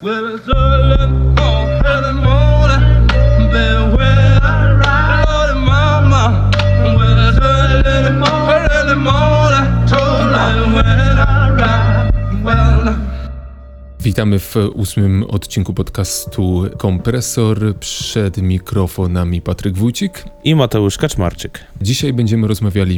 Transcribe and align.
Well, 0.00 0.36
it's 0.36 0.48
early 0.48 1.67
Witamy 14.00 14.38
w 14.38 14.56
ósmym 14.74 15.24
odcinku 15.28 15.74
podcastu 15.74 16.66
Kompresor. 16.76 17.78
Przed 17.78 18.36
mikrofonami 18.36 19.42
Patryk 19.42 19.76
Wójcik. 19.76 20.24
i 20.44 20.54
Mateusz 20.54 20.98
Kaczmarczyk. 20.98 21.60
Dzisiaj 21.82 22.12
będziemy 22.12 22.48
rozmawiali 22.48 22.94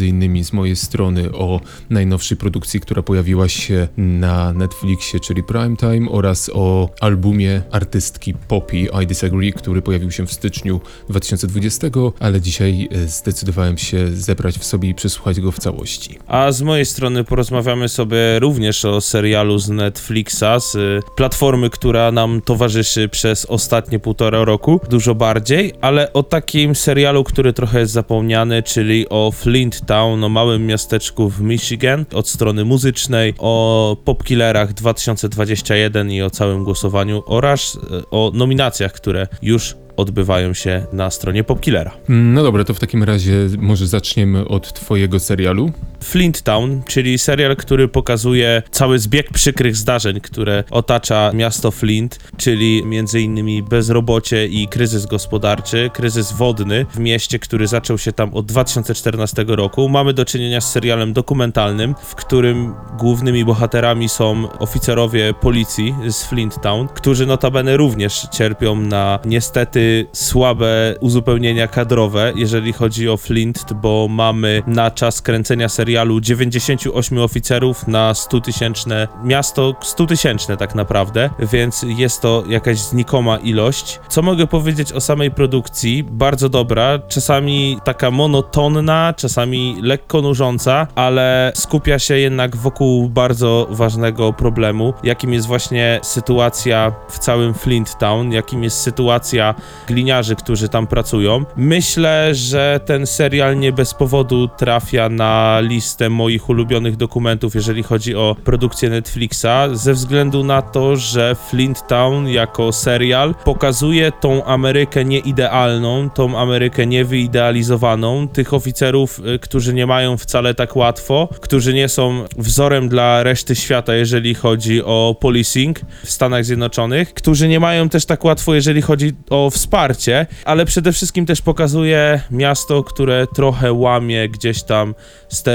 innymi 0.00 0.44
z 0.44 0.52
mojej 0.52 0.76
strony 0.76 1.32
o 1.32 1.60
najnowszej 1.90 2.36
produkcji, 2.36 2.80
która 2.80 3.02
pojawiła 3.02 3.48
się 3.48 3.88
na 3.96 4.52
Netflixie, 4.52 5.20
czyli 5.20 5.42
Primetime 5.42 6.10
oraz 6.10 6.50
o 6.54 6.90
albumie 7.00 7.62
artystki 7.70 8.34
Poppy 8.48 8.76
I 9.02 9.06
Disagree, 9.06 9.52
który 9.52 9.82
pojawił 9.82 10.10
się 10.10 10.26
w 10.26 10.32
styczniu 10.32 10.80
2020, 11.08 11.86
ale 12.20 12.40
dzisiaj 12.40 12.88
e, 12.92 13.08
zdecydowałem 13.08 13.78
się 13.78 14.08
zebrać 14.08 14.58
w 14.58 14.64
sobie 14.64 14.88
i 14.88 14.94
przesłuchać 14.94 15.40
go 15.40 15.52
w 15.52 15.58
całości. 15.58 16.18
A 16.26 16.52
z 16.52 16.62
mojej 16.62 16.86
strony 16.86 17.24
porozmawiamy 17.24 17.88
sobie 17.88 18.38
również 18.38 18.84
o 18.84 19.00
serialu 19.00 19.58
z 19.58 19.68
Netflixa, 19.68 20.43
z 20.44 20.74
y, 20.74 21.00
platformy, 21.16 21.70
która 21.70 22.12
nam 22.12 22.40
towarzyszy 22.40 23.08
przez 23.08 23.44
ostatnie 23.44 23.98
półtora 23.98 24.44
roku, 24.44 24.80
dużo 24.90 25.14
bardziej, 25.14 25.72
ale 25.80 26.12
o 26.12 26.22
takim 26.22 26.74
serialu, 26.74 27.24
który 27.24 27.52
trochę 27.52 27.80
jest 27.80 27.92
zapomniany, 27.92 28.62
czyli 28.62 29.08
o 29.08 29.32
Flint 29.32 29.86
Town, 29.86 30.24
o 30.24 30.28
małym 30.28 30.66
miasteczku 30.66 31.30
w 31.30 31.40
Michigan, 31.40 32.04
od 32.14 32.28
strony 32.28 32.64
muzycznej, 32.64 33.34
o 33.38 33.96
Popkillerach 34.04 34.72
2021 34.72 36.10
i 36.10 36.22
o 36.22 36.30
całym 36.30 36.64
głosowaniu 36.64 37.22
oraz 37.26 37.74
y, 37.74 37.78
o 38.10 38.30
nominacjach, 38.34 38.92
które 38.92 39.26
już 39.42 39.76
odbywają 39.96 40.54
się 40.54 40.86
na 40.92 41.10
stronie 41.10 41.44
Popkillera. 41.44 41.90
No 42.08 42.42
dobra, 42.42 42.64
to 42.64 42.74
w 42.74 42.80
takim 42.80 43.02
razie 43.02 43.32
może 43.58 43.86
zaczniemy 43.86 44.48
od 44.48 44.72
twojego 44.72 45.20
serialu. 45.20 45.72
Flint 46.04 46.42
Town, 46.42 46.82
czyli 46.86 47.18
serial, 47.18 47.56
który 47.56 47.88
pokazuje 47.88 48.62
cały 48.70 48.98
zbieg 48.98 49.32
przykrych 49.32 49.76
zdarzeń, 49.76 50.20
które 50.20 50.64
otacza 50.70 51.30
miasto 51.34 51.70
Flint, 51.70 52.18
czyli 52.36 52.82
innymi 53.20 53.62
bezrobocie 53.62 54.46
i 54.46 54.68
kryzys 54.68 55.06
gospodarczy, 55.06 55.90
kryzys 55.94 56.32
wodny 56.32 56.86
w 56.94 56.98
mieście, 56.98 57.38
który 57.38 57.66
zaczął 57.66 57.98
się 57.98 58.12
tam 58.12 58.34
od 58.34 58.46
2014 58.46 59.44
roku. 59.48 59.88
Mamy 59.88 60.12
do 60.14 60.24
czynienia 60.24 60.60
z 60.60 60.72
serialem 60.72 61.12
dokumentalnym, 61.12 61.94
w 62.02 62.14
którym 62.14 62.74
głównymi 62.98 63.44
bohaterami 63.44 64.08
są 64.08 64.48
oficerowie 64.58 65.34
policji 65.34 65.94
z 66.08 66.24
Flint 66.24 66.62
Town, 66.62 66.88
którzy 66.88 67.26
notabene 67.26 67.76
również 67.76 68.26
cierpią 68.32 68.76
na 68.76 69.18
niestety 69.24 70.06
słabe 70.12 70.94
uzupełnienia 71.00 71.68
kadrowe, 71.68 72.32
jeżeli 72.36 72.72
chodzi 72.72 73.08
o 73.08 73.16
Flint, 73.16 73.72
bo 73.72 74.06
mamy 74.10 74.62
na 74.66 74.90
czas 74.90 75.22
kręcenia 75.22 75.68
serialu 75.68 75.93
98 76.20 77.18
oficerów 77.18 77.88
na 77.88 78.14
100 78.14 78.40
tysięczne 78.40 79.08
miasto, 79.24 79.74
100 79.82 80.06
tysięczne 80.06 80.56
tak 80.56 80.74
naprawdę, 80.74 81.30
więc 81.52 81.84
jest 81.88 82.20
to 82.20 82.44
jakaś 82.48 82.78
znikoma 82.78 83.36
ilość. 83.36 84.00
Co 84.08 84.22
mogę 84.22 84.46
powiedzieć 84.46 84.92
o 84.92 85.00
samej 85.00 85.30
produkcji? 85.30 86.04
Bardzo 86.04 86.48
dobra, 86.48 86.98
czasami 87.08 87.78
taka 87.84 88.10
monotonna, 88.10 89.14
czasami 89.16 89.76
lekko 89.82 90.22
nużąca, 90.22 90.86
ale 90.94 91.52
skupia 91.54 91.98
się 91.98 92.18
jednak 92.18 92.56
wokół 92.56 93.08
bardzo 93.08 93.66
ważnego 93.70 94.32
problemu, 94.32 94.94
jakim 95.02 95.32
jest 95.32 95.46
właśnie 95.46 96.00
sytuacja 96.02 96.92
w 97.08 97.18
całym 97.18 97.54
Flint 97.54 97.98
Town, 97.98 98.32
jakim 98.32 98.64
jest 98.64 98.80
sytuacja 98.80 99.54
gliniarzy, 99.86 100.36
którzy 100.36 100.68
tam 100.68 100.86
pracują. 100.86 101.44
Myślę, 101.56 102.34
że 102.34 102.80
ten 102.86 103.06
serial 103.06 103.58
nie 103.58 103.72
bez 103.72 103.94
powodu 103.94 104.48
trafia 104.48 105.08
na 105.08 105.60
listę 105.60 105.83
moich 106.10 106.48
ulubionych 106.48 106.96
dokumentów, 106.96 107.54
jeżeli 107.54 107.82
chodzi 107.82 108.14
o 108.14 108.36
produkcję 108.44 108.90
Netflixa, 108.90 109.46
ze 109.72 109.94
względu 109.94 110.44
na 110.44 110.62
to, 110.62 110.96
że 110.96 111.36
Flint 111.48 111.86
Town 111.86 112.28
jako 112.28 112.72
serial 112.72 113.34
pokazuje 113.44 114.12
tą 114.12 114.44
Amerykę 114.44 115.04
nieidealną, 115.04 116.10
tą 116.10 116.38
Amerykę 116.38 116.86
niewyidealizowaną, 116.86 118.28
tych 118.28 118.54
oficerów, 118.54 119.20
y, 119.34 119.38
którzy 119.38 119.74
nie 119.74 119.86
mają 119.86 120.16
wcale 120.16 120.54
tak 120.54 120.76
łatwo, 120.76 121.28
którzy 121.40 121.74
nie 121.74 121.88
są 121.88 122.24
wzorem 122.36 122.88
dla 122.88 123.22
reszty 123.22 123.56
świata, 123.56 123.94
jeżeli 123.94 124.34
chodzi 124.34 124.82
o 124.84 125.16
policing 125.20 125.80
w 126.04 126.10
Stanach 126.10 126.44
Zjednoczonych, 126.44 127.14
którzy 127.14 127.48
nie 127.48 127.60
mają 127.60 127.88
też 127.88 128.06
tak 128.06 128.24
łatwo, 128.24 128.54
jeżeli 128.54 128.82
chodzi 128.82 129.12
o 129.30 129.50
wsparcie, 129.50 130.26
ale 130.44 130.64
przede 130.64 130.92
wszystkim 130.92 131.26
też 131.26 131.42
pokazuje 131.42 132.20
miasto, 132.30 132.82
które 132.82 133.26
trochę 133.34 133.72
łamie 133.72 134.28
gdzieś 134.28 134.62
tam 134.62 134.94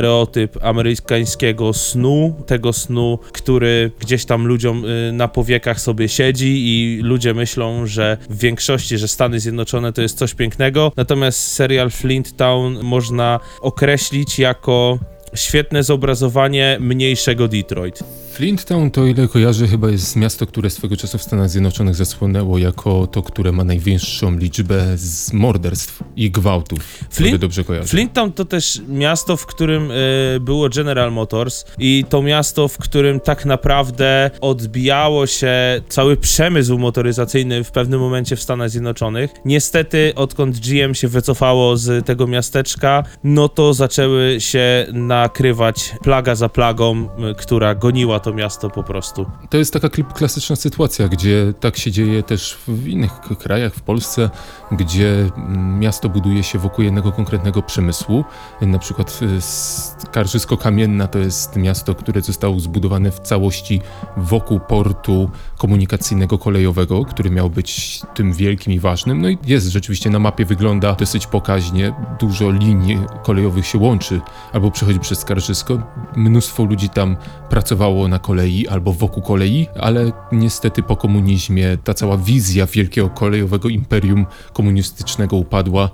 stereotyp 0.09 0.63
amerykańskiego 0.63 1.73
snu, 1.73 2.35
tego 2.45 2.73
snu, 2.73 3.19
który 3.31 3.91
gdzieś 3.99 4.25
tam 4.25 4.47
ludziom 4.47 4.85
y, 4.85 5.11
na 5.13 5.27
powiekach 5.27 5.81
sobie 5.81 6.09
siedzi 6.09 6.47
i 6.47 6.99
ludzie 7.03 7.33
myślą, 7.33 7.85
że 7.85 8.17
w 8.29 8.37
większości, 8.37 8.97
że 8.97 9.07
Stany 9.07 9.39
Zjednoczone 9.39 9.93
to 9.93 10.01
jest 10.01 10.17
coś 10.17 10.33
pięknego, 10.33 10.91
natomiast 10.97 11.39
serial 11.39 11.91
Flint 11.91 12.37
Town 12.37 12.79
można 12.83 13.39
określić 13.61 14.39
jako 14.39 14.99
świetne 15.33 15.83
zobrazowanie 15.83 16.77
mniejszego 16.79 17.47
Detroit. 17.47 18.03
Flint 18.39 18.65
Town, 18.65 18.91
to 18.91 19.05
ile 19.05 19.27
kojarzę, 19.27 19.67
chyba 19.67 19.89
jest 19.89 20.15
miasto, 20.15 20.45
które 20.45 20.69
swego 20.69 20.97
czasu 20.97 21.17
w 21.17 21.23
Stanach 21.23 21.49
Zjednoczonych 21.49 21.95
zasłynęło 21.95 22.57
jako 22.57 23.07
to, 23.07 23.21
które 23.23 23.51
ma 23.51 23.63
największą 23.63 24.37
liczbę 24.37 24.97
z 24.97 25.33
morderstw 25.33 26.03
i 26.15 26.31
gwałtów. 26.31 26.79
Flint, 27.09 27.41
dobrze 27.41 27.63
kojarzę. 27.63 27.97
To 28.35 28.45
też 28.45 28.81
miasto, 28.87 29.37
w 29.37 29.45
którym 29.45 29.91
y, 29.91 30.39
było 30.41 30.69
General 30.69 31.11
Motors 31.11 31.65
i 31.77 32.05
to 32.09 32.21
miasto, 32.21 32.67
w 32.67 32.77
którym 32.77 33.19
tak 33.19 33.45
naprawdę 33.45 34.31
odbijało 34.41 35.27
się 35.27 35.81
cały 35.89 36.17
przemysł 36.17 36.77
motoryzacyjny 36.77 37.63
w 37.63 37.71
pewnym 37.71 37.99
momencie 37.99 38.35
w 38.35 38.41
Stanach 38.41 38.69
Zjednoczonych. 38.69 39.31
Niestety, 39.45 40.13
odkąd 40.15 40.59
GM 40.59 40.95
się 40.95 41.07
wycofało 41.07 41.77
z 41.77 42.05
tego 42.05 42.27
miasteczka, 42.27 43.03
no 43.23 43.49
to 43.49 43.73
zaczęły 43.73 44.35
się 44.39 44.87
nakrywać 44.93 45.95
plaga 46.03 46.35
za 46.35 46.49
plagą, 46.49 47.09
y, 47.31 47.35
która 47.35 47.75
goniła 47.75 48.19
to 48.19 48.28
miasto 48.33 48.69
po 48.69 48.83
prostu. 48.83 49.25
To 49.49 49.57
jest 49.57 49.73
taka 49.73 49.89
klasyczna 49.89 50.55
sytuacja, 50.55 51.07
gdzie 51.07 51.53
tak 51.59 51.77
się 51.77 51.91
dzieje 51.91 52.23
też 52.23 52.57
w 52.67 52.87
innych 52.87 53.11
krajach, 53.39 53.73
w 53.73 53.81
Polsce, 53.81 54.29
gdzie 54.71 55.29
mm, 55.37 55.79
miasto 55.79 56.09
buduje 56.09 56.43
się 56.43 56.59
wokół 56.59 56.83
jednego 56.83 57.11
konkretnego 57.11 57.61
przemysłu. 57.61 58.23
Na 58.61 58.79
przykład 58.79 59.19
y, 59.21 59.41
Skarżysko-Kamienna 59.41 61.07
to 61.07 61.19
jest 61.19 61.55
miasto, 61.55 61.95
które 61.95 62.21
zostało 62.21 62.59
zbudowane 62.59 63.11
w 63.11 63.19
całości 63.19 63.81
wokół 64.17 64.59
portu 64.59 65.29
komunikacyjnego 65.57 66.37
kolejowego, 66.37 67.05
który 67.05 67.29
miał 67.29 67.49
być 67.49 68.01
tym 68.13 68.33
wielkim 68.33 68.73
i 68.73 68.79
ważnym. 68.79 69.21
No 69.21 69.29
i 69.29 69.37
jest 69.45 69.67
rzeczywiście 69.67 70.09
na 70.09 70.19
mapie, 70.19 70.45
wygląda 70.45 70.93
dosyć 70.93 71.27
pokaźnie. 71.27 71.93
Dużo 72.19 72.51
linii 72.51 72.99
kolejowych 73.23 73.65
się 73.65 73.77
łączy 73.77 74.21
albo 74.53 74.71
przechodzi 74.71 74.99
przez 74.99 75.19
Skarżysko. 75.19 75.77
Mnóstwo 76.15 76.63
ludzi 76.63 76.89
tam 76.89 77.17
pracowało 77.49 78.07
na 78.07 78.18
kolei 78.19 78.67
albo 78.67 78.93
wokół 78.93 79.23
kolei, 79.23 79.67
ale 79.79 80.11
niestety 80.31 80.83
po 80.83 80.95
komunizmie 80.95 81.77
ta 81.83 81.93
cała 81.93 82.17
wizja 82.17 82.65
wielkiego 82.65 83.09
kolejowego 83.09 83.69
imperium 83.69 84.25
komunistycznego 84.53 85.35
upadła. 85.35 85.89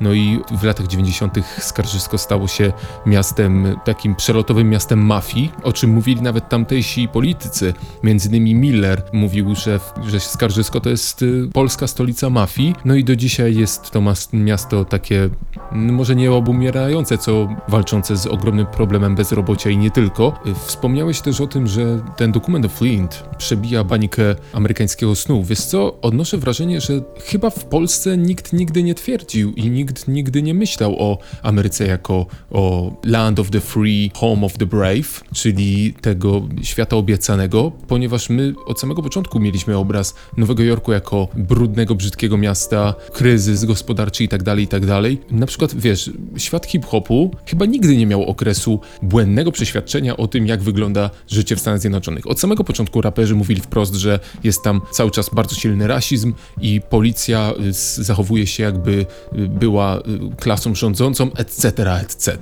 No 0.00 0.12
i 0.12 0.40
w 0.50 0.64
latach 0.64 0.86
90. 0.86 1.34
Skarżysko 1.58 2.18
stało 2.18 2.48
się 2.48 2.72
miastem, 3.06 3.76
takim 3.84 4.14
przelotowym 4.14 4.70
miastem 4.70 5.06
mafii, 5.06 5.50
o 5.62 5.72
czym 5.72 5.90
mówili 5.90 6.22
nawet 6.22 6.48
tamtejsi 6.48 7.08
politycy. 7.08 7.74
Między 8.02 8.28
innymi 8.28 8.54
Miller 8.54 9.02
mówił, 9.12 9.54
że, 9.54 9.80
że 10.06 10.20
Skarżysko 10.20 10.80
to 10.80 10.90
jest 10.90 11.22
y, 11.22 11.48
polska 11.52 11.86
stolica 11.86 12.30
mafii. 12.30 12.74
No 12.84 12.94
i 12.94 13.04
do 13.04 13.16
dzisiaj 13.16 13.56
jest 13.56 13.90
to 13.90 14.02
miasto 14.32 14.84
takie, 14.84 15.28
no 15.72 15.92
może 15.92 16.16
nie 16.16 16.32
obumierające, 16.32 17.18
co 17.18 17.48
walczące 17.68 18.16
z 18.16 18.26
ogromnym 18.26 18.66
problemem 18.66 19.14
bezrobocia 19.14 19.70
i 19.70 19.76
nie 19.76 19.90
tylko. 19.90 20.40
Y, 20.46 20.54
Wspomniałeś 20.54 21.20
też 21.20 21.40
o 21.40 21.46
tym, 21.54 21.66
że 21.66 22.00
ten 22.16 22.32
dokument 22.32 22.66
o 22.66 22.68
Flint 22.68 23.24
przebija 23.38 23.84
bańkę 23.84 24.34
amerykańskiego 24.52 25.14
snu. 25.14 25.44
Wiesz 25.44 25.60
co, 25.60 26.00
odnoszę 26.00 26.38
wrażenie, 26.38 26.80
że 26.80 27.02
chyba 27.24 27.50
w 27.50 27.64
Polsce 27.64 28.18
nikt 28.18 28.52
nigdy 28.52 28.82
nie 28.82 28.94
twierdził 28.94 29.52
i 29.52 29.70
nikt 29.70 30.08
nigdy 30.08 30.42
nie 30.42 30.54
myślał 30.54 30.96
o 30.98 31.18
Ameryce 31.42 31.86
jako 31.86 32.26
o 32.50 32.92
land 33.04 33.38
of 33.38 33.50
the 33.50 33.60
free, 33.60 34.10
home 34.14 34.46
of 34.46 34.58
the 34.58 34.66
brave, 34.66 35.24
czyli 35.34 35.94
tego 36.00 36.42
świata 36.62 36.96
obiecanego, 36.96 37.72
ponieważ 37.88 38.30
my 38.30 38.54
od 38.66 38.80
samego 38.80 39.02
początku 39.02 39.40
mieliśmy 39.40 39.76
obraz 39.76 40.14
Nowego 40.36 40.62
Jorku 40.62 40.92
jako 40.92 41.28
brudnego, 41.34 41.94
brzydkiego 41.94 42.38
miasta, 42.38 42.94
kryzys 43.12 43.64
gospodarczy 43.64 44.24
i 44.24 44.28
tak 44.28 44.42
dalej, 44.42 44.64
i 44.64 44.68
tak 44.68 44.86
dalej. 44.86 45.20
Na 45.30 45.46
przykład, 45.46 45.74
wiesz, 45.74 46.10
świat 46.36 46.66
hip-hopu 46.66 47.30
chyba 47.46 47.66
nigdy 47.66 47.96
nie 47.96 48.06
miał 48.06 48.24
okresu 48.24 48.80
błędnego 49.02 49.52
przeświadczenia 49.52 50.16
o 50.16 50.28
tym, 50.28 50.46
jak 50.46 50.62
wygląda 50.62 51.10
życie 51.44 51.56
w 51.56 51.60
Stanach 51.60 51.80
Zjednoczonych. 51.80 52.26
Od 52.26 52.40
samego 52.40 52.64
początku 52.64 53.00
raperzy 53.00 53.34
mówili 53.34 53.60
wprost, 53.60 53.94
że 53.94 54.20
jest 54.44 54.62
tam 54.62 54.80
cały 54.90 55.10
czas 55.10 55.30
bardzo 55.34 55.54
silny 55.54 55.86
rasizm 55.86 56.32
i 56.60 56.80
policja 56.90 57.52
y, 57.68 57.72
zachowuje 58.04 58.46
się 58.46 58.62
jakby 58.62 58.92
y, 58.92 59.06
była 59.48 59.98
y, 59.98 60.02
klasą 60.36 60.74
rządzącą, 60.74 61.32
etc., 61.32 61.68
etc. 62.02 62.38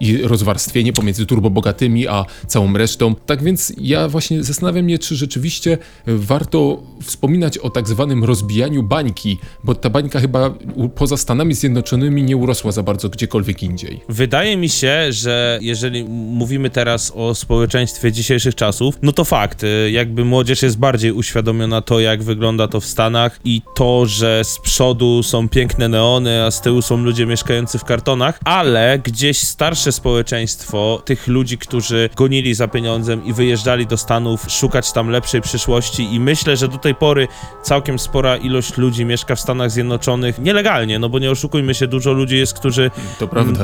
I 0.00 0.22
rozwarstwienie 0.22 0.92
pomiędzy 0.92 1.26
turbobogatymi 1.26 2.08
a 2.08 2.24
całą 2.46 2.72
resztą. 2.72 3.14
Tak 3.14 3.42
więc 3.42 3.72
ja 3.78 4.08
właśnie 4.08 4.44
zastanawiam 4.44 4.90
się, 4.90 4.98
czy 4.98 5.16
rzeczywiście 5.16 5.78
warto 6.06 6.82
wspominać 7.02 7.58
o 7.58 7.70
tak 7.70 7.88
zwanym 7.88 8.24
rozbijaniu 8.24 8.82
bańki, 8.82 9.38
bo 9.64 9.74
ta 9.74 9.90
bańka 9.90 10.20
chyba 10.20 10.54
poza 10.94 11.16
Stanami 11.16 11.54
Zjednoczonymi 11.54 12.22
nie 12.22 12.36
urosła 12.36 12.72
za 12.72 12.82
bardzo 12.82 13.08
gdziekolwiek 13.08 13.62
indziej. 13.62 14.00
Wydaje 14.08 14.56
mi 14.56 14.68
się, 14.68 15.12
że 15.12 15.58
jeżeli 15.62 16.04
mówimy 16.04 16.70
teraz 16.70 17.12
o 17.14 17.34
społeczeństwie 17.34 18.12
dzisiejszych 18.44 18.54
czasów, 18.54 18.98
no 19.02 19.12
to 19.12 19.24
fakt, 19.24 19.64
y, 19.64 19.90
jakby 19.90 20.24
młodzież 20.24 20.62
jest 20.62 20.78
bardziej 20.78 21.12
uświadomiona 21.12 21.80
to, 21.80 22.00
jak 22.00 22.22
wygląda 22.22 22.68
to 22.68 22.80
w 22.80 22.84
Stanach 22.84 23.40
i 23.44 23.62
to, 23.74 24.06
że 24.06 24.44
z 24.44 24.58
przodu 24.58 25.22
są 25.22 25.48
piękne 25.48 25.88
neony, 25.88 26.44
a 26.44 26.50
z 26.50 26.60
tyłu 26.60 26.82
są 26.82 26.96
ludzie 26.96 27.26
mieszkający 27.26 27.78
w 27.78 27.84
kartonach, 27.84 28.40
ale 28.44 28.98
gdzieś 28.98 29.38
starsze 29.38 29.92
społeczeństwo 29.92 31.02
tych 31.04 31.28
ludzi, 31.28 31.58
którzy 31.58 32.10
gonili 32.16 32.54
za 32.54 32.68
pieniądzem 32.68 33.24
i 33.24 33.32
wyjeżdżali 33.32 33.86
do 33.86 33.96
Stanów 33.96 34.46
szukać 34.48 34.92
tam 34.92 35.08
lepszej 35.08 35.40
przyszłości 35.40 36.14
i 36.14 36.20
myślę, 36.20 36.56
że 36.56 36.68
do 36.68 36.78
tej 36.78 36.94
pory 36.94 37.28
całkiem 37.62 37.98
spora 37.98 38.36
ilość 38.36 38.76
ludzi 38.76 39.04
mieszka 39.04 39.34
w 39.34 39.40
Stanach 39.40 39.70
Zjednoczonych 39.70 40.38
nielegalnie, 40.38 40.98
no 40.98 41.08
bo 41.08 41.18
nie 41.18 41.30
oszukujmy 41.30 41.74
się, 41.74 41.86
dużo 41.86 42.12
ludzi 42.12 42.36
jest, 42.36 42.54
którzy 42.54 42.90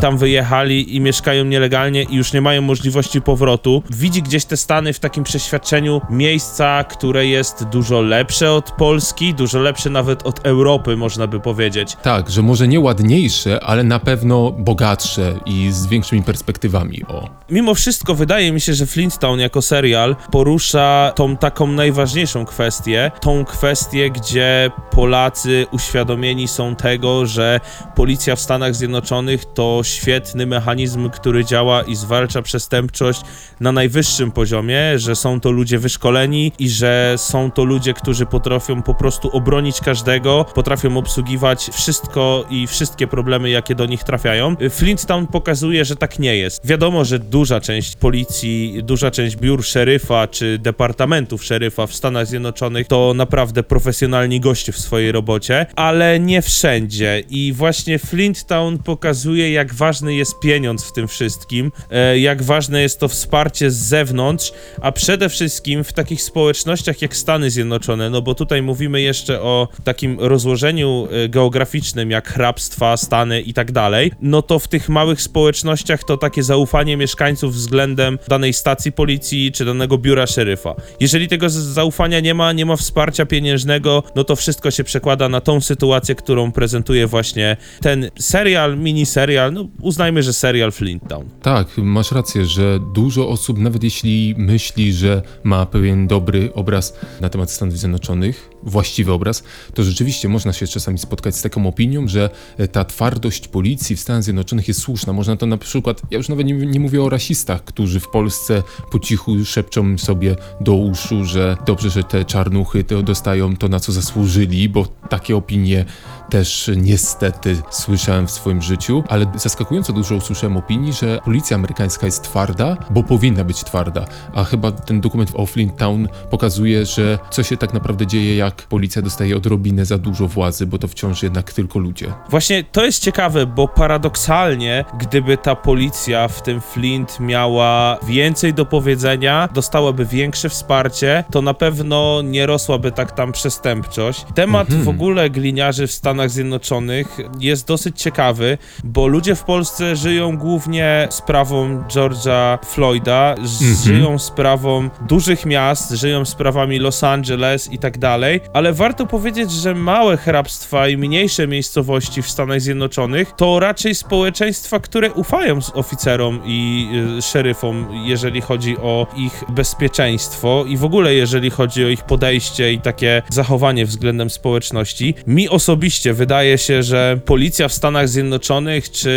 tam 0.01 0.19
wyjechali 0.19 0.97
i 0.97 1.01
mieszkają 1.01 1.45
nielegalnie 1.45 2.03
i 2.03 2.17
już 2.17 2.33
nie 2.33 2.41
mają 2.41 2.63
możliwości 2.63 3.21
powrotu. 3.21 3.83
Widzi 3.91 4.23
gdzieś 4.23 4.45
te 4.45 4.57
Stany 4.71 4.93
w 4.93 5.01
takim 5.01 5.25
przeświadczeniu 5.25 6.01
miejsca, 6.11 6.85
które 6.85 7.27
jest 7.27 7.65
dużo 7.65 8.01
lepsze 8.01 8.53
od 8.53 8.71
Polski, 8.71 9.35
dużo 9.35 9.59
lepsze 9.59 9.91
nawet 9.91 10.27
od 10.27 10.47
Europy, 10.47 10.97
można 10.97 11.27
by 11.27 11.41
powiedzieć. 11.41 11.97
Tak, 12.03 12.31
że 12.31 12.43
może 12.43 12.69
nie 12.69 12.81
ładniejsze, 12.81 13.65
ale 13.65 13.85
na 13.85 13.99
pewno 13.99 14.51
bogatsze 14.51 15.35
i 15.47 15.69
z 15.73 15.87
większymi 15.87 16.23
perspektywami. 16.23 17.03
O. 17.09 17.29
Mimo 17.51 17.75
wszystko 17.75 18.15
wydaje 18.15 18.53
mi 18.53 18.61
się, 18.61 18.75
że 18.75 18.87
Flintstone 18.87 19.43
jako 19.43 19.63
serial 19.63 20.17
porusza 20.33 21.13
tą 21.17 21.37
taką 21.37 21.67
najważniejszą 21.67 22.45
kwestię, 22.45 23.11
tą 23.21 23.45
kwestię, 23.45 24.11
gdzie 24.11 24.71
Polacy 24.91 25.67
uświadomieni 25.71 26.49
są 26.49 26.77
tego, 26.77 27.27
że 27.27 27.61
policja 27.95 28.37
w 28.37 28.41
Stanach 28.41 28.75
Zjednoczonych 28.75 29.45
to 29.55 29.81
świetny 29.85 30.47
mechanizm, 30.47 31.11
który 31.11 31.45
działa 31.45 31.83
i 31.83 31.97
zwalcza 31.97 32.43
przestępczość 32.43 33.21
na 33.61 33.73
najwyższym 33.73 34.33
poziomie, 34.33 34.60
że 34.97 35.17
są 35.17 35.41
to 35.41 35.51
ludzie 35.51 35.79
wyszkoleni 35.79 36.53
i 36.59 36.69
że 36.69 37.15
są 37.17 37.51
to 37.51 37.65
ludzie, 37.65 37.95
którzy 37.95 38.27
potrafią 38.27 38.83
po 38.83 38.95
prostu 38.95 39.29
obronić 39.37 39.81
każdego, 39.81 40.47
potrafią 40.55 40.97
obsługiwać 40.97 41.71
wszystko 41.73 42.45
i 42.51 42.67
wszystkie 42.67 43.07
problemy, 43.07 43.51
jakie 43.51 43.75
do 43.75 43.87
nich 43.87 44.05
trafiają. 44.05 44.57
Flintstone 44.71 45.27
pokazuje, 45.27 45.85
że 45.85 45.97
tak 45.97 46.19
nie 46.19 46.37
jest. 46.37 46.67
Wiadomo, 46.67 47.05
że 47.05 47.19
duża 47.19 47.61
część 47.61 47.97
policji, 47.97 48.81
duża 48.83 49.11
część 49.11 49.37
biur 49.37 49.65
szeryfa 49.65 50.29
czy 50.29 50.59
departamentów 50.59 51.45
szeryfa 51.45 51.87
w 51.87 51.95
Stanach 51.95 52.27
Zjednoczonych 52.27 52.87
to 52.87 53.13
naprawdę 53.15 53.63
profesjonalni 53.63 54.41
goście 54.41 54.73
w 54.73 54.79
swojej 54.79 55.13
robocie, 55.13 55.67
ale 55.77 56.21
nie 56.21 56.43
wszędzie. 56.43 57.23
I 57.31 57.53
właśnie 57.53 57.99
Flintstone 57.99 58.79
pokazuje, 58.79 59.53
jak 59.53 59.75
ważny 59.75 60.15
jest 60.15 60.41
pieniądz 60.41 60.85
w 60.85 60.93
tym 60.93 61.09
wszystkim, 61.09 61.73
e, 61.91 62.19
jak 62.19 62.43
ważne 62.43 62.83
jest 62.83 63.01
to 63.01 63.09
wsparcie 63.09 63.71
z 63.71 63.77
zewnątrz, 63.77 64.50
a 64.81 64.93
przede 64.93 65.29
wszystkim 65.29 65.85
w 65.85 65.93
takich 65.93 66.23
społecznościach 66.23 67.03
jak 67.03 67.17
Stany 67.17 67.51
Zjednoczone, 67.51 68.11
no 68.11 68.23
bo 68.23 68.35
tutaj 68.35 68.63
mówimy 68.63 69.01
jeszcze 69.01 69.43
o 69.43 69.69
takim 69.85 70.21
rozłożeniu 70.21 71.09
e, 71.11 71.29
geograficznym, 71.29 72.11
jak 72.11 72.29
hrabstwa, 72.29 72.97
Stany 72.97 73.41
i 73.41 73.55
tak 73.55 73.73
dalej, 73.73 74.13
no 74.21 74.43
to 74.43 74.59
w 74.59 74.69
tych 74.69 74.89
małych 74.89 75.23
społecznościach 75.23 76.05
to 76.05 76.17
takie 76.17 76.43
zaufanie 76.43 76.97
mieszkańców 76.97 77.55
względem 77.55 78.19
danej 78.29 78.53
stacji 78.53 78.93
policji 78.93 79.53
czy 79.53 79.65
danego 79.65 79.99
biura 79.99 80.27
szeryfa. 80.27 80.75
Jeżeli 81.01 81.29
tego 81.29 81.51
zaufania 81.51 82.21
nie 82.21 82.35
ma, 82.35 82.53
nie 82.53 82.67
ma 82.67 82.77
wsparcia 82.77 83.27
pieniężnego, 83.27 84.03
no 84.17 84.25
to 84.25 84.37
wszystko 84.37 84.71
się 84.71 84.85
przekłada 84.85 85.29
na 85.29 85.41
tą 85.41 85.61
sytuację, 85.61 86.15
którą 86.15 86.53
prezentuje 86.53 87.07
właśnie 87.07 87.57
ten 87.81 88.11
serial, 88.19 88.79
miniserial, 88.79 89.53
no 89.53 89.69
uznajmy, 89.81 90.23
że 90.23 90.33
serial 90.33 90.73
Flinttown. 90.73 91.29
Tak, 91.43 91.67
masz 91.79 92.13
rację, 92.13 92.47
że 92.47 92.79
dużo 92.95 93.29
osób, 93.29 93.59
nawet 93.59 93.85
jeśli 93.85 94.35
myśli, 94.41 94.93
że 94.93 95.23
ma 95.43 95.67
pewien 95.67 96.07
dobry 96.07 96.51
obraz 96.55 96.97
na 97.21 97.29
temat 97.29 97.51
Stanów 97.51 97.79
Zjednoczonych, 97.79 98.50
właściwy 98.63 99.13
obraz, 99.13 99.43
to 99.75 99.83
rzeczywiście 99.83 100.29
można 100.29 100.53
się 100.53 100.67
czasami 100.67 100.99
spotkać 100.99 101.37
z 101.37 101.43
taką 101.43 101.67
opinią, 101.67 102.09
że 102.09 102.31
e, 102.59 102.69
ta 102.69 102.85
twardość 102.85 103.49
policji 103.49 103.97
w 103.97 104.01
Stanach 104.01 104.23
Zjednoczonych 104.23 104.69
jest 104.69 104.81
słuszna. 104.81 105.13
Można 105.13 105.37
to 105.37 105.47
na 105.47 105.57
przykład, 105.57 106.03
ja 106.11 106.19
już 106.19 106.29
nawet 106.29 106.47
nie, 106.47 106.55
nie 106.55 106.81
mówię 106.81 107.03
o 107.03 107.09
rasistach, 107.09 107.65
którzy 107.65 108.01
w 108.01 108.09
Polsce 108.09 108.63
po 108.91 108.99
cichu 108.99 109.45
szepczą 109.45 109.99
sobie 109.99 110.37
do 110.61 110.75
uszu, 110.75 111.25
że 111.25 111.57
dobrze, 111.67 111.91
że 111.91 112.05
te 112.05 112.25
czarnuchy 112.25 112.85
to 112.85 113.03
dostają 113.03 113.57
to, 113.57 113.69
na 113.69 113.81
co 113.81 113.93
zasłużyli, 113.93 114.69
bo 114.69 114.87
takie 115.09 115.37
opinie 115.37 115.85
też 116.31 116.71
niestety 116.77 117.57
słyszałem 117.71 118.27
w 118.27 118.31
swoim 118.31 118.63
życiu, 118.63 119.05
ale 119.09 119.27
zaskakująco 119.37 119.93
dużo 119.93 120.15
usłyszałem 120.15 120.57
opinii, 120.57 120.93
że 120.93 121.21
policja 121.25 121.55
amerykańska 121.55 122.07
jest 122.07 122.25
twarda, 122.25 122.77
bo 122.91 123.03
powinna 123.03 123.45
być 123.45 123.65
twarda. 123.65 124.05
A 124.35 124.45
chyba 124.45 124.73
ten 124.73 125.01
dokument 125.01 125.31
o 125.35 125.47
Flinttown 125.47 126.09
pokazuje, 126.31 126.87
że 126.87 127.19
co 127.31 127.43
się 127.43 127.57
tak 127.57 127.75
naprawdę 127.75 128.07
dzieje, 128.07 128.37
jak 128.37 128.50
policja 128.55 129.03
dostaje 129.03 129.37
odrobinę 129.37 129.85
za 129.85 129.99
dużo 129.99 130.27
władzy, 130.29 130.67
bo 130.67 130.79
to 130.79 130.89
wciąż 130.89 131.23
jednak 131.23 131.53
tylko 131.53 131.79
ludzie. 131.79 132.07
Właśnie 132.31 132.65
to 132.65 132.85
jest 132.85 133.03
ciekawe, 133.03 133.47
bo 133.47 133.69
paradoksalnie, 133.69 134.85
gdyby 134.99 135.37
ta 135.37 135.57
policja 135.57 136.29
w 136.29 136.43
tym 136.43 136.61
Flint 136.61 137.21
miała 137.21 137.99
więcej 138.09 138.55
do 138.55 138.67
powiedzenia, 138.67 139.49
dostałaby 139.55 140.05
większe 140.05 140.49
wsparcie, 140.49 141.25
to 141.31 141.43
na 141.43 141.55
pewno 141.55 142.23
nie 142.25 142.47
rosłaby 142.47 142.93
tak 142.93 143.13
tam 143.13 143.33
przestępczość. 143.33 144.25
Temat 144.35 144.75
w 144.75 144.89
ogóle 144.89 145.31
gliniarzy 145.31 145.87
w 145.87 145.93
Stanach 145.93 146.31
Zjednoczonych 146.31 147.19
jest 147.41 147.67
dosyć 147.67 148.03
ciekawy, 148.03 148.59
bo 148.85 149.07
ludzie 149.07 149.35
w 149.35 149.45
Polsce 149.45 149.97
żyją 149.97 150.37
głównie 150.39 151.09
sprawą 151.11 151.83
George'a 151.89 152.59
Floyda, 152.67 153.35
z- 153.45 153.85
żyją 153.85 154.19
sprawą 154.19 154.91
dużych 155.09 155.47
miast, 155.47 155.91
żyją 155.91 156.25
sprawami 156.25 156.79
Los 156.79 157.05
Angeles 157.05 157.73
i 157.73 157.79
tak 157.79 157.99
dalej, 157.99 158.40
ale 158.53 158.73
warto 158.73 159.07
powiedzieć, 159.07 159.53
że 159.53 159.75
małe 159.75 160.17
hrabstwa 160.17 160.89
i 160.89 160.97
mniejsze 160.97 161.49
miejscowości 161.49 162.23
w 162.23 162.31
Stanach 162.31 162.61
Zjednoczonych 162.61 163.33
to 163.37 163.61
raczej 163.61 163.95
społeczeństwa, 163.95 164.81
które 164.81 165.13
ufają 165.13 165.59
oficerom 165.75 166.41
i 166.45 166.89
y, 167.19 167.23
szeryfom, 167.23 167.89
jeżeli 168.07 168.41
chodzi 168.41 168.77
o 168.79 169.07
ich 169.17 169.45
bezpieczeństwo 169.49 170.65
i 170.69 170.77
w 170.77 170.85
ogóle 170.85 171.15
jeżeli 171.15 171.51
chodzi 171.51 171.85
o 171.85 171.89
ich 171.89 172.03
podejście 172.03 172.73
i 172.73 172.81
takie 172.81 173.23
zachowanie 173.29 173.87
względem 173.87 174.31
społeczności. 174.31 175.15
Mi 175.27 175.49
osobiście 175.49 176.15
wydaje 176.15 176.59
się, 176.59 176.83
że 176.83 177.21
policja 177.25 177.69
w 177.69 177.73
Stanach 177.73 178.09
Zjednoczonych 178.09 178.91
czy 178.91 179.11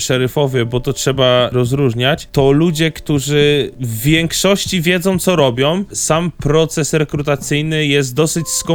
szeryfowie, 0.00 0.64
bo 0.64 0.80
to 0.80 0.92
trzeba 0.92 1.50
rozróżniać, 1.52 2.28
to 2.32 2.52
ludzie, 2.52 2.92
którzy 2.92 3.72
w 3.80 4.00
większości 4.00 4.80
wiedzą, 4.80 5.18
co 5.18 5.36
robią. 5.36 5.84
Sam 5.92 6.30
proces 6.30 6.92
rekrutacyjny 6.92 7.86
jest 7.86 8.14
dosyć 8.14 8.48
skomplikowany, 8.48 8.67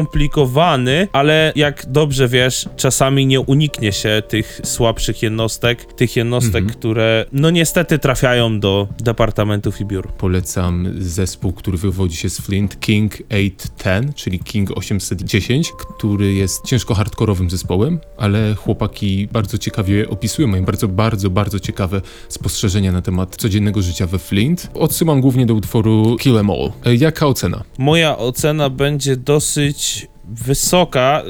ale 1.12 1.54
jak 1.56 1.86
dobrze 1.88 2.28
wiesz, 2.28 2.70
czasami 2.76 3.26
nie 3.26 3.42
uniknie 3.42 3.92
się 3.92 4.24
tych 4.28 4.62
słabszych 4.64 5.22
jednostek, 5.22 5.94
tych 5.94 6.16
jednostek, 6.16 6.66
które 6.66 7.26
no 7.32 7.50
niestety 7.50 8.00
trafiają 8.00 8.60
do 8.60 8.88
departamentów 9.00 9.82
i 9.82 9.86
biur. 9.86 10.08
Polecam 10.08 10.94
zespół, 10.98 11.54
który 11.54 11.78
wywodzi 11.78 12.18
się 12.18 12.30
z 12.30 12.42
Flint, 12.42 12.80
King 12.80 13.14
810, 13.14 14.16
czyli 14.16 14.40
King 14.40 14.72
810, 14.78 15.72
który 15.72 16.34
jest 16.34 16.66
ciężko 16.66 16.94
hardkorowym 16.96 17.50
zespołem, 17.50 18.00
ale 18.18 18.56
chłopaki 18.56 19.28
bardzo 19.32 19.58
ciekawie 19.58 20.10
opisują, 20.10 20.48
mają 20.48 20.66
bardzo, 20.66 20.88
bardzo, 20.88 21.30
bardzo 21.30 21.60
ciekawe 21.60 22.02
spostrzeżenia 22.30 22.92
na 22.92 23.02
temat 23.02 23.36
codziennego 23.36 23.82
życia 23.82 24.08
we 24.08 24.20
Flint. 24.20 24.70
Odsyłam 24.74 25.22
głównie 25.22 25.46
do 25.46 25.54
utworu 25.54 26.16
Kill 26.20 26.38
Em 26.38 26.50
All. 26.50 26.72
E, 26.86 26.96
Jaka 26.96 27.28
ocena? 27.28 27.64
Moja 27.78 28.18
ocena 28.18 28.70
będzie 28.70 29.18
dosyć 29.18 29.83
西 29.84 30.13
wysoka, 30.26 31.24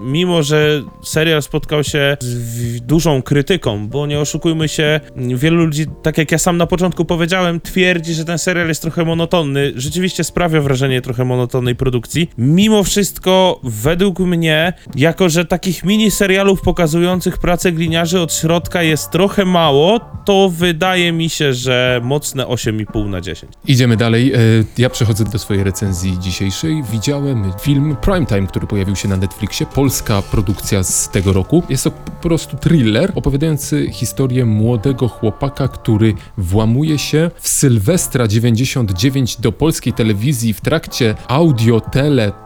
mimo 0.00 0.42
że 0.42 0.82
serial 1.02 1.42
spotkał 1.42 1.84
się 1.84 2.16
z 2.20 2.80
dużą 2.80 3.22
krytyką, 3.22 3.88
bo 3.88 4.06
nie 4.06 4.20
oszukujmy 4.20 4.68
się, 4.68 5.00
wielu 5.16 5.56
ludzi, 5.56 5.86
tak 6.02 6.18
jak 6.18 6.32
ja 6.32 6.38
sam 6.38 6.56
na 6.56 6.66
początku 6.66 7.04
powiedziałem, 7.04 7.60
twierdzi, 7.60 8.14
że 8.14 8.24
ten 8.24 8.38
serial 8.38 8.68
jest 8.68 8.82
trochę 8.82 9.04
monotonny. 9.04 9.72
Rzeczywiście 9.76 10.24
sprawia 10.24 10.60
wrażenie 10.60 11.00
trochę 11.02 11.24
monotonnej 11.24 11.76
produkcji. 11.76 12.30
Mimo 12.38 12.84
wszystko, 12.84 13.60
według 13.64 14.18
mnie, 14.18 14.72
jako 14.96 15.28
że 15.28 15.44
takich 15.44 15.84
mini 15.84 16.10
serialów 16.10 16.60
pokazujących 16.60 17.38
pracę 17.38 17.72
gliniarzy 17.72 18.20
od 18.20 18.34
środka 18.34 18.82
jest 18.82 19.10
trochę 19.10 19.44
mało, 19.44 20.00
to 20.24 20.50
wydaje 20.54 21.12
mi 21.12 21.28
się, 21.30 21.52
że 21.52 22.00
mocne 22.04 22.44
8,5 22.44 23.08
na 23.08 23.20
10. 23.20 23.52
Idziemy 23.66 23.96
dalej. 23.96 24.32
E, 24.34 24.38
Ja 24.78 24.90
przechodzę 24.90 25.24
do 25.24 25.38
swojej 25.38 25.64
recenzji 25.64 26.18
dzisiejszej. 26.18 26.82
Widziałem 26.92 27.52
film 27.60 27.96
Primetime, 28.02 28.35
który 28.44 28.66
pojawił 28.66 28.96
się 28.96 29.08
na 29.08 29.16
Netflixie. 29.16 29.66
Polska 29.66 30.22
produkcja 30.22 30.82
z 30.82 31.08
tego 31.08 31.32
roku. 31.32 31.62
Jest 31.68 31.84
to 31.84 31.90
po 31.90 32.10
prostu 32.10 32.56
thriller 32.56 33.12
opowiadający 33.14 33.90
historię 33.90 34.44
młodego 34.44 35.08
chłopaka, 35.08 35.68
który 35.68 36.14
włamuje 36.38 36.98
się 36.98 37.30
w 37.40 37.48
Sylwestra 37.48 38.28
99 38.28 39.40
do 39.40 39.52
polskiej 39.52 39.92
telewizji 39.92 40.52
w 40.54 40.60
trakcie 40.60 41.14
audio-tele 41.28 42.32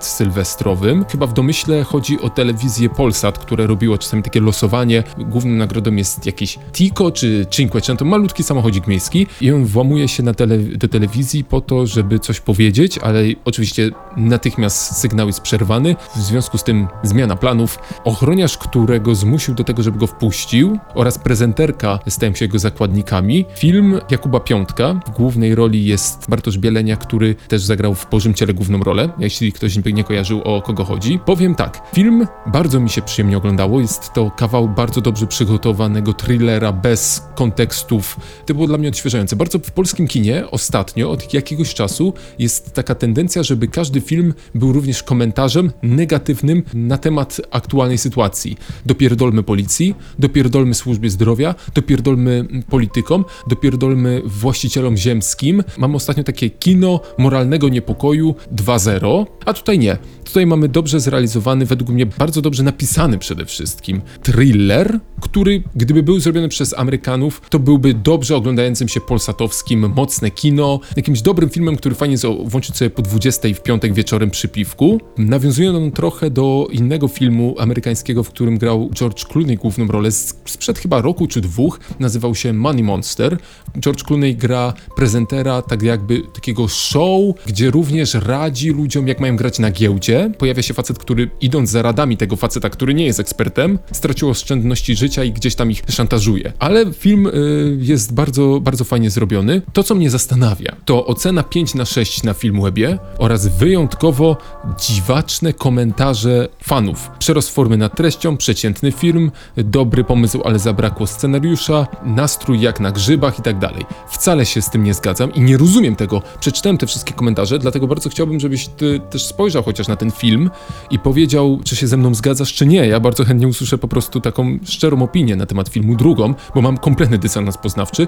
sylwestrowym. 0.00 1.04
Chyba 1.10 1.26
w 1.26 1.32
domyśle 1.32 1.84
chodzi 1.84 2.20
o 2.20 2.30
telewizję 2.30 2.88
Polsat, 2.88 3.38
które 3.38 3.66
robiło 3.66 3.98
czasami 3.98 4.22
takie 4.22 4.40
losowanie. 4.40 5.02
Główną 5.18 5.50
nagrodą 5.50 5.94
jest 5.94 6.26
jakiś 6.26 6.58
Tico 6.72 7.10
czy 7.10 7.46
Cinquecento, 7.50 8.04
malutki 8.04 8.42
samochodzik 8.42 8.86
miejski 8.86 9.26
i 9.40 9.52
on 9.52 9.64
włamuje 9.64 10.08
się 10.08 10.22
na 10.22 10.34
tele, 10.34 10.58
do 10.58 10.88
telewizji 10.88 11.44
po 11.44 11.60
to, 11.60 11.86
żeby 11.86 12.18
coś 12.18 12.40
powiedzieć, 12.40 12.98
ale 12.98 13.22
oczywiście 13.44 13.90
natychmiast 14.16 14.96
sygnał 14.96 15.26
jest 15.26 15.40
przerwany. 15.40 15.96
W 16.16 16.18
związku 16.18 16.58
z 16.58 16.64
tym 16.64 16.88
zmiana 17.02 17.36
planów. 17.36 17.78
Ochroniarz, 18.04 18.58
którego 18.58 19.14
zmusił 19.14 19.54
do 19.54 19.64
tego, 19.64 19.82
żeby 19.82 19.98
go 19.98 20.06
wpuścił 20.06 20.78
oraz 20.94 21.18
prezenterka 21.18 21.98
stają 22.08 22.34
się 22.34 22.44
jego 22.44 22.58
zakładnikami. 22.58 23.44
Film 23.56 24.00
Jakuba 24.10 24.40
Piątka. 24.40 25.00
W 25.06 25.10
głównej 25.10 25.54
roli 25.54 25.84
jest 25.84 26.30
Bartosz 26.30 26.58
Bielenia, 26.58 26.96
który 26.96 27.34
też 27.34 27.62
zagrał 27.62 27.94
w 27.94 28.10
Bożym 28.10 28.34
Ciele 28.34 28.54
główną 28.54 28.78
rolę. 28.78 29.08
Jeśli 29.18 29.49
ktoś 29.52 29.78
by 29.78 29.92
nie 29.92 30.04
kojarzył 30.04 30.42
o 30.42 30.62
kogo 30.62 30.84
chodzi. 30.84 31.18
Powiem 31.26 31.54
tak, 31.54 31.82
film 31.94 32.26
bardzo 32.46 32.80
mi 32.80 32.90
się 32.90 33.02
przyjemnie 33.02 33.36
oglądało. 33.36 33.80
Jest 33.80 34.12
to 34.12 34.30
kawał 34.30 34.68
bardzo 34.68 35.00
dobrze 35.00 35.26
przygotowanego 35.26 36.12
thrillera 36.12 36.72
bez 36.72 37.22
kontekstów. 37.34 38.16
To 38.46 38.54
było 38.54 38.66
dla 38.66 38.78
mnie 38.78 38.88
odświeżające. 38.88 39.36
Bardzo 39.36 39.58
w 39.58 39.70
polskim 39.70 40.08
kinie 40.08 40.50
ostatnio, 40.50 41.10
od 41.10 41.34
jakiegoś 41.34 41.74
czasu, 41.74 42.14
jest 42.38 42.74
taka 42.74 42.94
tendencja, 42.94 43.42
żeby 43.42 43.68
każdy 43.68 44.00
film 44.00 44.34
był 44.54 44.72
również 44.72 45.02
komentarzem 45.02 45.72
negatywnym 45.82 46.62
na 46.74 46.98
temat 46.98 47.40
aktualnej 47.50 47.98
sytuacji. 47.98 48.56
Dopierdolmy 48.86 49.42
policji, 49.42 49.94
dopierdolmy 50.18 50.74
służbie 50.74 51.10
zdrowia, 51.10 51.54
dopierdolmy 51.74 52.48
politykom, 52.70 53.24
dopierdolmy 53.46 54.22
właścicielom 54.24 54.96
ziemskim. 54.96 55.64
Mam 55.78 55.94
ostatnio 55.94 56.24
takie 56.24 56.50
kino 56.50 57.00
moralnego 57.18 57.68
niepokoju 57.68 58.34
2.0, 58.54 59.26
a 59.46 59.52
tutaj 59.52 59.78
nie. 59.78 59.98
Tutaj 60.24 60.46
mamy 60.46 60.68
dobrze 60.68 61.00
zrealizowany, 61.00 61.66
według 61.66 61.90
mnie 61.90 62.06
bardzo 62.06 62.42
dobrze 62.42 62.62
napisany 62.62 63.18
przede 63.18 63.44
wszystkim 63.46 64.00
thriller, 64.22 65.00
który 65.20 65.62
gdyby 65.76 66.02
był 66.02 66.20
zrobiony 66.20 66.48
przez 66.48 66.78
Amerykanów, 66.78 67.42
to 67.50 67.58
byłby 67.58 67.94
dobrze 67.94 68.36
oglądającym 68.36 68.88
się 68.88 69.00
polsatowskim, 69.00 69.92
mocne 69.96 70.30
kino, 70.30 70.80
jakimś 70.96 71.22
dobrym 71.22 71.50
filmem, 71.50 71.76
który 71.76 71.94
fajnie 71.94 72.16
włączyć 72.44 72.76
sobie 72.76 72.90
po 72.90 73.02
20 73.02 73.48
w 73.54 73.62
piątek 73.62 73.94
wieczorem 73.94 74.30
przy 74.30 74.48
piwku. 74.48 75.00
Nawiązuje 75.18 75.70
on 75.70 75.92
trochę 75.92 76.30
do 76.30 76.68
innego 76.72 77.08
filmu 77.08 77.54
amerykańskiego, 77.58 78.22
w 78.22 78.28
którym 78.28 78.58
grał 78.58 78.90
George 78.94 79.24
Clooney 79.24 79.56
główną 79.56 79.86
rolę 79.86 80.12
sprzed 80.12 80.78
chyba 80.78 81.00
roku 81.00 81.26
czy 81.26 81.40
dwóch, 81.40 81.80
nazywał 82.00 82.34
się 82.34 82.52
Money 82.52 82.82
Monster. 82.82 83.38
George 83.80 84.02
Clooney 84.02 84.36
gra 84.36 84.72
prezentera 84.96 85.62
tak 85.62 85.82
jakby 85.82 86.22
takiego 86.34 86.68
show, 86.68 87.20
gdzie 87.46 87.70
również 87.70 88.14
radzi 88.14 88.70
ludziom, 88.70 89.08
jak 89.08 89.20
mają 89.20 89.29
grać 89.36 89.58
na 89.58 89.70
giełdzie. 89.70 90.32
Pojawia 90.38 90.62
się 90.62 90.74
facet, 90.74 90.98
który 90.98 91.30
idąc 91.40 91.70
za 91.70 91.82
radami 91.82 92.16
tego 92.16 92.36
faceta, 92.36 92.70
który 92.70 92.94
nie 92.94 93.06
jest 93.06 93.20
ekspertem, 93.20 93.78
stracił 93.92 94.30
oszczędności 94.30 94.96
życia 94.96 95.24
i 95.24 95.32
gdzieś 95.32 95.54
tam 95.54 95.70
ich 95.70 95.82
szantażuje. 95.88 96.52
Ale 96.58 96.92
film 96.92 97.26
y, 97.26 97.78
jest 97.80 98.14
bardzo, 98.14 98.60
bardzo 98.60 98.84
fajnie 98.84 99.10
zrobiony. 99.10 99.62
To, 99.72 99.82
co 99.82 99.94
mnie 99.94 100.10
zastanawia, 100.10 100.76
to 100.84 101.06
ocena 101.06 101.42
5 101.42 101.74
na 101.74 101.84
6 101.84 102.22
na 102.22 102.34
Filmwebie 102.34 102.98
oraz 103.18 103.46
wyjątkowo 103.46 104.36
dziwaczne 104.80 105.52
komentarze 105.52 106.48
fanów. 106.62 107.10
Przerost 107.18 107.50
formy 107.50 107.76
nad 107.76 107.96
treścią, 107.96 108.36
przeciętny 108.36 108.92
film, 108.92 109.30
dobry 109.56 110.04
pomysł, 110.04 110.42
ale 110.44 110.58
zabrakło 110.58 111.06
scenariusza, 111.06 111.86
nastrój 112.04 112.60
jak 112.60 112.80
na 112.80 112.92
grzybach 112.92 113.38
i 113.38 113.42
tak 113.42 113.58
dalej. 113.58 113.84
Wcale 114.08 114.46
się 114.46 114.62
z 114.62 114.70
tym 114.70 114.84
nie 114.84 114.94
zgadzam 114.94 115.34
i 115.34 115.40
nie 115.40 115.56
rozumiem 115.56 115.96
tego. 115.96 116.22
Przeczytałem 116.40 116.78
te 116.78 116.86
wszystkie 116.86 117.14
komentarze, 117.14 117.58
dlatego 117.58 117.86
bardzo 117.86 118.10
chciałbym, 118.10 118.40
żebyś 118.40 118.68
ty 118.68 119.00
też 119.10 119.19
spojrzał 119.24 119.62
chociaż 119.62 119.88
na 119.88 119.96
ten 119.96 120.10
film 120.10 120.50
i 120.90 120.98
powiedział, 120.98 121.60
czy 121.64 121.76
się 121.76 121.86
ze 121.86 121.96
mną 121.96 122.14
zgadzasz, 122.14 122.54
czy 122.54 122.66
nie. 122.66 122.86
Ja 122.86 123.00
bardzo 123.00 123.24
chętnie 123.24 123.48
usłyszę 123.48 123.78
po 123.78 123.88
prostu 123.88 124.20
taką 124.20 124.58
szczerą 124.64 125.02
opinię 125.02 125.36
na 125.36 125.46
temat 125.46 125.68
filmu, 125.68 125.96
drugą, 125.96 126.34
bo 126.54 126.62
mam 126.62 126.78
kompletny 126.78 127.18
dysonans 127.18 127.58
poznawczy. 127.58 128.06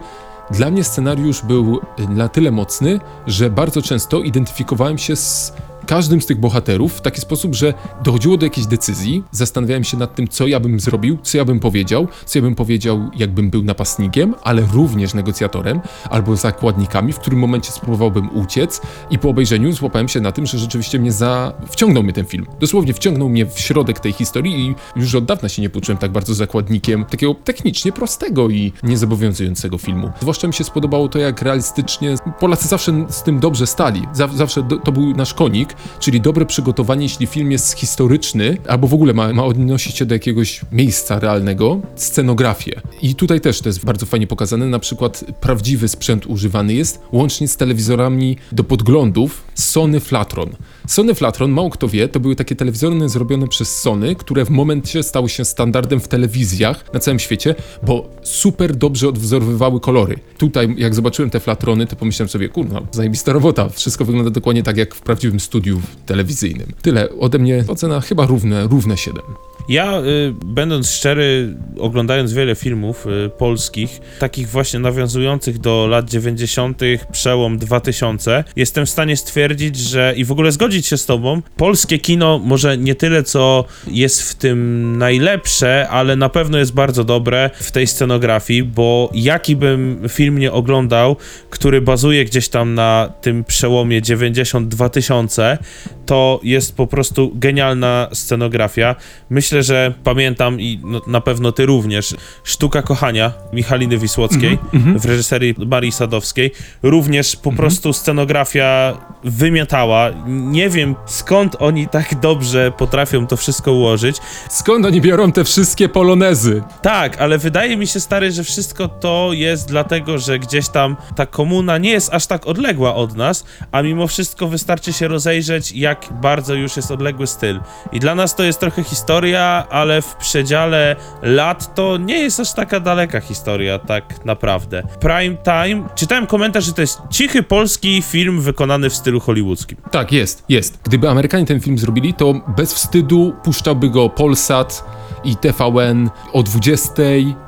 Dla 0.50 0.70
mnie 0.70 0.84
scenariusz 0.84 1.42
był 1.42 1.80
na 2.08 2.28
tyle 2.28 2.50
mocny, 2.50 3.00
że 3.26 3.50
bardzo 3.50 3.82
często 3.82 4.20
identyfikowałem 4.20 4.98
się 4.98 5.16
z 5.16 5.52
każdym 5.86 6.20
z 6.20 6.26
tych 6.26 6.40
bohaterów 6.40 6.92
w 6.92 7.00
taki 7.00 7.20
sposób, 7.20 7.54
że 7.54 7.74
dochodziło 8.04 8.36
do 8.36 8.46
jakiejś 8.46 8.66
decyzji, 8.66 9.24
zastanawiałem 9.30 9.84
się 9.84 9.96
nad 9.96 10.14
tym, 10.14 10.28
co 10.28 10.46
ja 10.46 10.60
bym 10.60 10.80
zrobił, 10.80 11.18
co 11.22 11.38
ja 11.38 11.44
bym 11.44 11.60
powiedział, 11.60 12.08
co 12.26 12.38
ja 12.38 12.42
bym 12.42 12.54
powiedział, 12.54 13.10
jakbym 13.16 13.50
był 13.50 13.62
napastnikiem, 13.62 14.34
ale 14.42 14.62
również 14.72 15.14
negocjatorem 15.14 15.80
albo 16.10 16.36
zakładnikami, 16.36 17.12
w 17.12 17.18
którym 17.18 17.38
momencie 17.38 17.72
spróbowałbym 17.72 18.36
uciec 18.36 18.80
i 19.10 19.18
po 19.18 19.28
obejrzeniu 19.28 19.72
złapałem 19.72 20.08
się 20.08 20.20
na 20.20 20.32
tym, 20.32 20.46
że 20.46 20.58
rzeczywiście 20.58 20.98
mnie 20.98 21.12
za... 21.12 21.52
wciągnął 21.68 22.02
mnie 22.02 22.12
ten 22.12 22.24
film. 22.24 22.46
Dosłownie 22.60 22.94
wciągnął 22.94 23.28
mnie 23.28 23.46
w 23.46 23.60
środek 23.60 24.00
tej 24.00 24.12
historii 24.12 24.66
i 24.66 24.74
już 24.96 25.14
od 25.14 25.24
dawna 25.24 25.48
się 25.48 25.62
nie 25.62 25.70
poczułem 25.70 25.98
tak 25.98 26.12
bardzo 26.12 26.34
zakładnikiem 26.34 27.04
takiego 27.04 27.34
technicznie 27.34 27.92
prostego 27.92 28.48
i 28.48 28.72
niezobowiązującego 28.82 29.78
filmu. 29.78 30.10
Zwłaszcza 30.20 30.46
mi 30.46 30.54
się 30.54 30.64
spodobało 30.64 31.08
to, 31.08 31.18
jak 31.18 31.42
realistycznie 31.42 32.14
Polacy 32.40 32.68
zawsze 32.68 33.06
z 33.08 33.22
tym 33.22 33.40
dobrze 33.40 33.66
stali. 33.66 34.06
Zaw- 34.14 34.34
zawsze 34.34 34.62
to 34.84 34.92
był 34.92 35.16
nasz 35.16 35.34
konik, 35.34 35.71
czyli 36.00 36.20
dobre 36.20 36.46
przygotowanie, 36.46 37.02
jeśli 37.02 37.26
film 37.26 37.52
jest 37.52 37.72
historyczny, 37.72 38.56
albo 38.68 38.88
w 38.88 38.94
ogóle 38.94 39.14
ma, 39.14 39.32
ma 39.32 39.44
odnosić 39.44 39.96
się 39.96 40.06
do 40.06 40.14
jakiegoś 40.14 40.60
miejsca 40.72 41.18
realnego, 41.18 41.80
scenografię. 41.96 42.80
I 43.02 43.14
tutaj 43.14 43.40
też 43.40 43.60
to 43.60 43.68
jest 43.68 43.84
bardzo 43.84 44.06
fajnie 44.06 44.26
pokazane, 44.26 44.66
na 44.66 44.78
przykład 44.78 45.24
prawdziwy 45.40 45.88
sprzęt 45.88 46.26
używany 46.26 46.74
jest, 46.74 47.00
łącznie 47.12 47.48
z 47.48 47.56
telewizorami 47.56 48.36
do 48.52 48.64
podglądów 48.64 49.44
Sony 49.54 50.00
Flatron. 50.00 50.50
Sony 50.86 51.14
Flatron, 51.14 51.50
mało 51.50 51.70
kto 51.70 51.88
wie, 51.88 52.08
to 52.08 52.20
były 52.20 52.36
takie 52.36 52.56
telewizory 52.56 53.08
zrobione 53.08 53.48
przez 53.48 53.80
Sony, 53.80 54.14
które 54.14 54.44
w 54.44 54.50
momencie 54.50 55.02
stały 55.02 55.28
się 55.28 55.44
standardem 55.44 56.00
w 56.00 56.08
telewizjach 56.08 56.92
na 56.94 57.00
całym 57.00 57.18
świecie, 57.18 57.54
bo 57.82 58.08
super 58.22 58.76
dobrze 58.76 59.08
odwzorowywały 59.08 59.80
kolory. 59.80 60.18
Tutaj, 60.38 60.74
jak 60.78 60.94
zobaczyłem 60.94 61.30
te 61.30 61.40
Flatrony, 61.40 61.86
to 61.86 61.96
pomyślałem 61.96 62.28
sobie, 62.28 62.48
kurwa, 62.48 62.82
zajebista 62.92 63.32
robota, 63.32 63.68
wszystko 63.68 64.04
wygląda 64.04 64.30
dokładnie 64.30 64.62
tak, 64.62 64.76
jak 64.76 64.94
w 64.94 65.00
prawdziwym 65.00 65.40
studiu 65.40 65.80
telewizyjnym. 66.06 66.66
Tyle, 66.82 67.08
ode 67.20 67.38
mnie 67.38 67.64
ocena 67.68 68.00
chyba 68.00 68.26
równe, 68.26 68.66
równe 68.66 68.96
7. 68.96 69.22
Ja, 69.68 70.00
y, 70.00 70.34
będąc 70.44 70.90
szczery, 70.90 71.56
oglądając 71.78 72.32
wiele 72.32 72.54
filmów 72.54 73.06
y, 73.06 73.30
polskich, 73.30 74.00
takich 74.18 74.48
właśnie 74.48 74.80
nawiązujących 74.80 75.58
do 75.58 75.86
lat 75.86 76.10
90., 76.10 76.80
przełom 77.12 77.58
2000, 77.58 78.44
jestem 78.56 78.86
w 78.86 78.90
stanie 78.90 79.16
stwierdzić, 79.16 79.76
że 79.76 80.14
i 80.16 80.24
w 80.24 80.32
ogóle 80.32 80.52
zgodzić 80.52 80.86
się 80.86 80.96
z 80.96 81.06
tobą, 81.06 81.42
polskie 81.56 81.98
kino 81.98 82.38
może 82.38 82.78
nie 82.78 82.94
tyle, 82.94 83.22
co 83.22 83.64
jest 83.86 84.22
w 84.22 84.34
tym 84.34 84.98
najlepsze, 84.98 85.88
ale 85.88 86.16
na 86.16 86.28
pewno 86.28 86.58
jest 86.58 86.74
bardzo 86.74 87.04
dobre 87.04 87.50
w 87.54 87.72
tej 87.72 87.86
scenografii, 87.86 88.62
bo 88.62 89.10
jaki 89.14 89.56
bym 89.56 90.02
film 90.08 90.38
nie 90.38 90.52
oglądał, 90.52 91.16
który 91.50 91.80
bazuje 91.80 92.24
gdzieś 92.24 92.48
tam 92.48 92.74
na 92.74 93.12
tym 93.20 93.44
przełomie 93.44 94.02
90-2000, 94.02 95.58
to 96.06 96.40
jest 96.42 96.76
po 96.76 96.86
prostu 96.86 97.32
genialna 97.34 98.08
scenografia. 98.12 98.96
Myślę, 99.30 99.51
myślę, 99.52 99.62
że 99.62 99.94
pamiętam 100.04 100.60
i 100.60 100.80
no, 100.84 101.00
na 101.06 101.20
pewno 101.20 101.52
ty 101.52 101.66
również, 101.66 102.14
Sztuka 102.44 102.82
Kochania 102.82 103.32
Michaliny 103.52 103.98
Wisłockiej 103.98 104.58
w 104.72 105.04
reżyserii 105.04 105.54
Marii 105.66 105.92
Sadowskiej. 105.92 106.52
Również 106.82 107.36
po 107.36 107.52
prostu 107.52 107.92
scenografia 107.92 108.96
wymiatała. 109.24 110.10
Nie 110.26 110.68
wiem 110.68 110.94
skąd 111.06 111.56
oni 111.58 111.88
tak 111.88 112.20
dobrze 112.20 112.72
potrafią 112.78 113.26
to 113.26 113.36
wszystko 113.36 113.72
ułożyć. 113.72 114.16
Skąd 114.50 114.86
oni 114.86 115.00
biorą 115.00 115.32
te 115.32 115.44
wszystkie 115.44 115.88
polonezy? 115.88 116.62
Tak, 116.82 117.20
ale 117.20 117.38
wydaje 117.38 117.76
mi 117.76 117.86
się, 117.86 118.00
stary, 118.00 118.32
że 118.32 118.44
wszystko 118.44 118.88
to 118.88 119.30
jest 119.32 119.68
dlatego, 119.68 120.18
że 120.18 120.38
gdzieś 120.38 120.68
tam 120.68 120.96
ta 121.16 121.26
komuna 121.26 121.78
nie 121.78 121.90
jest 121.90 122.14
aż 122.14 122.26
tak 122.26 122.46
odległa 122.46 122.94
od 122.94 123.16
nas, 123.16 123.44
a 123.72 123.82
mimo 123.82 124.06
wszystko 124.06 124.48
wystarczy 124.48 124.92
się 124.92 125.08
rozejrzeć, 125.08 125.72
jak 125.72 126.08
bardzo 126.22 126.54
już 126.54 126.76
jest 126.76 126.90
odległy 126.90 127.26
styl. 127.26 127.60
I 127.92 128.00
dla 128.00 128.14
nas 128.14 128.34
to 128.34 128.42
jest 128.42 128.60
trochę 128.60 128.84
historia, 128.84 129.41
ale 129.70 130.02
w 130.02 130.16
przedziale 130.16 130.96
lat 131.22 131.74
to 131.74 131.96
nie 131.96 132.18
jest 132.18 132.40
aż 132.40 132.54
taka 132.54 132.80
daleka 132.80 133.20
historia, 133.20 133.78
tak 133.78 134.24
naprawdę. 134.24 134.82
Prime 135.00 135.36
Time, 135.36 135.88
czytałem 135.94 136.26
komentarz, 136.26 136.64
że 136.64 136.72
to 136.72 136.80
jest 136.80 137.00
cichy 137.10 137.42
polski 137.42 138.02
film 138.02 138.40
wykonany 138.40 138.90
w 138.90 138.94
stylu 138.94 139.20
hollywoodzkim. 139.20 139.78
Tak, 139.90 140.12
jest, 140.12 140.44
jest. 140.48 140.78
Gdyby 140.84 141.08
Amerykanie 141.08 141.46
ten 141.46 141.60
film 141.60 141.78
zrobili, 141.78 142.14
to 142.14 142.34
bez 142.56 142.74
wstydu 142.74 143.32
puszczałby 143.44 143.90
go 143.90 144.08
Polsat 144.08 144.84
i 145.24 145.36
TVN 145.36 146.10
o 146.32 146.42
20 146.42 146.92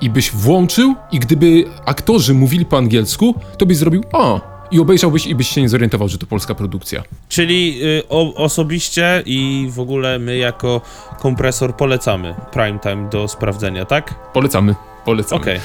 i 0.00 0.10
byś 0.10 0.30
włączył 0.30 0.94
i 1.12 1.18
gdyby 1.18 1.64
aktorzy 1.86 2.34
mówili 2.34 2.66
po 2.66 2.78
angielsku, 2.78 3.34
to 3.58 3.66
byś 3.66 3.76
zrobił 3.76 4.04
o 4.12 4.53
i 4.70 4.80
obejrzałbyś 4.80 5.26
i 5.26 5.34
byś 5.34 5.48
się 5.48 5.60
nie 5.60 5.68
zorientował, 5.68 6.08
że 6.08 6.18
to 6.18 6.26
polska 6.26 6.54
produkcja. 6.54 7.02
Czyli 7.28 7.80
y, 7.82 8.08
o, 8.08 8.34
osobiście 8.34 9.22
i 9.26 9.68
w 9.70 9.80
ogóle 9.80 10.18
my 10.18 10.36
jako 10.36 10.80
kompresor 11.20 11.76
polecamy 11.76 12.34
Prime 12.52 12.78
Time 12.78 13.08
do 13.10 13.28
sprawdzenia, 13.28 13.84
tak? 13.84 14.14
Polecamy, 14.32 14.74
polecamy. 15.04 15.42
Okej. 15.42 15.60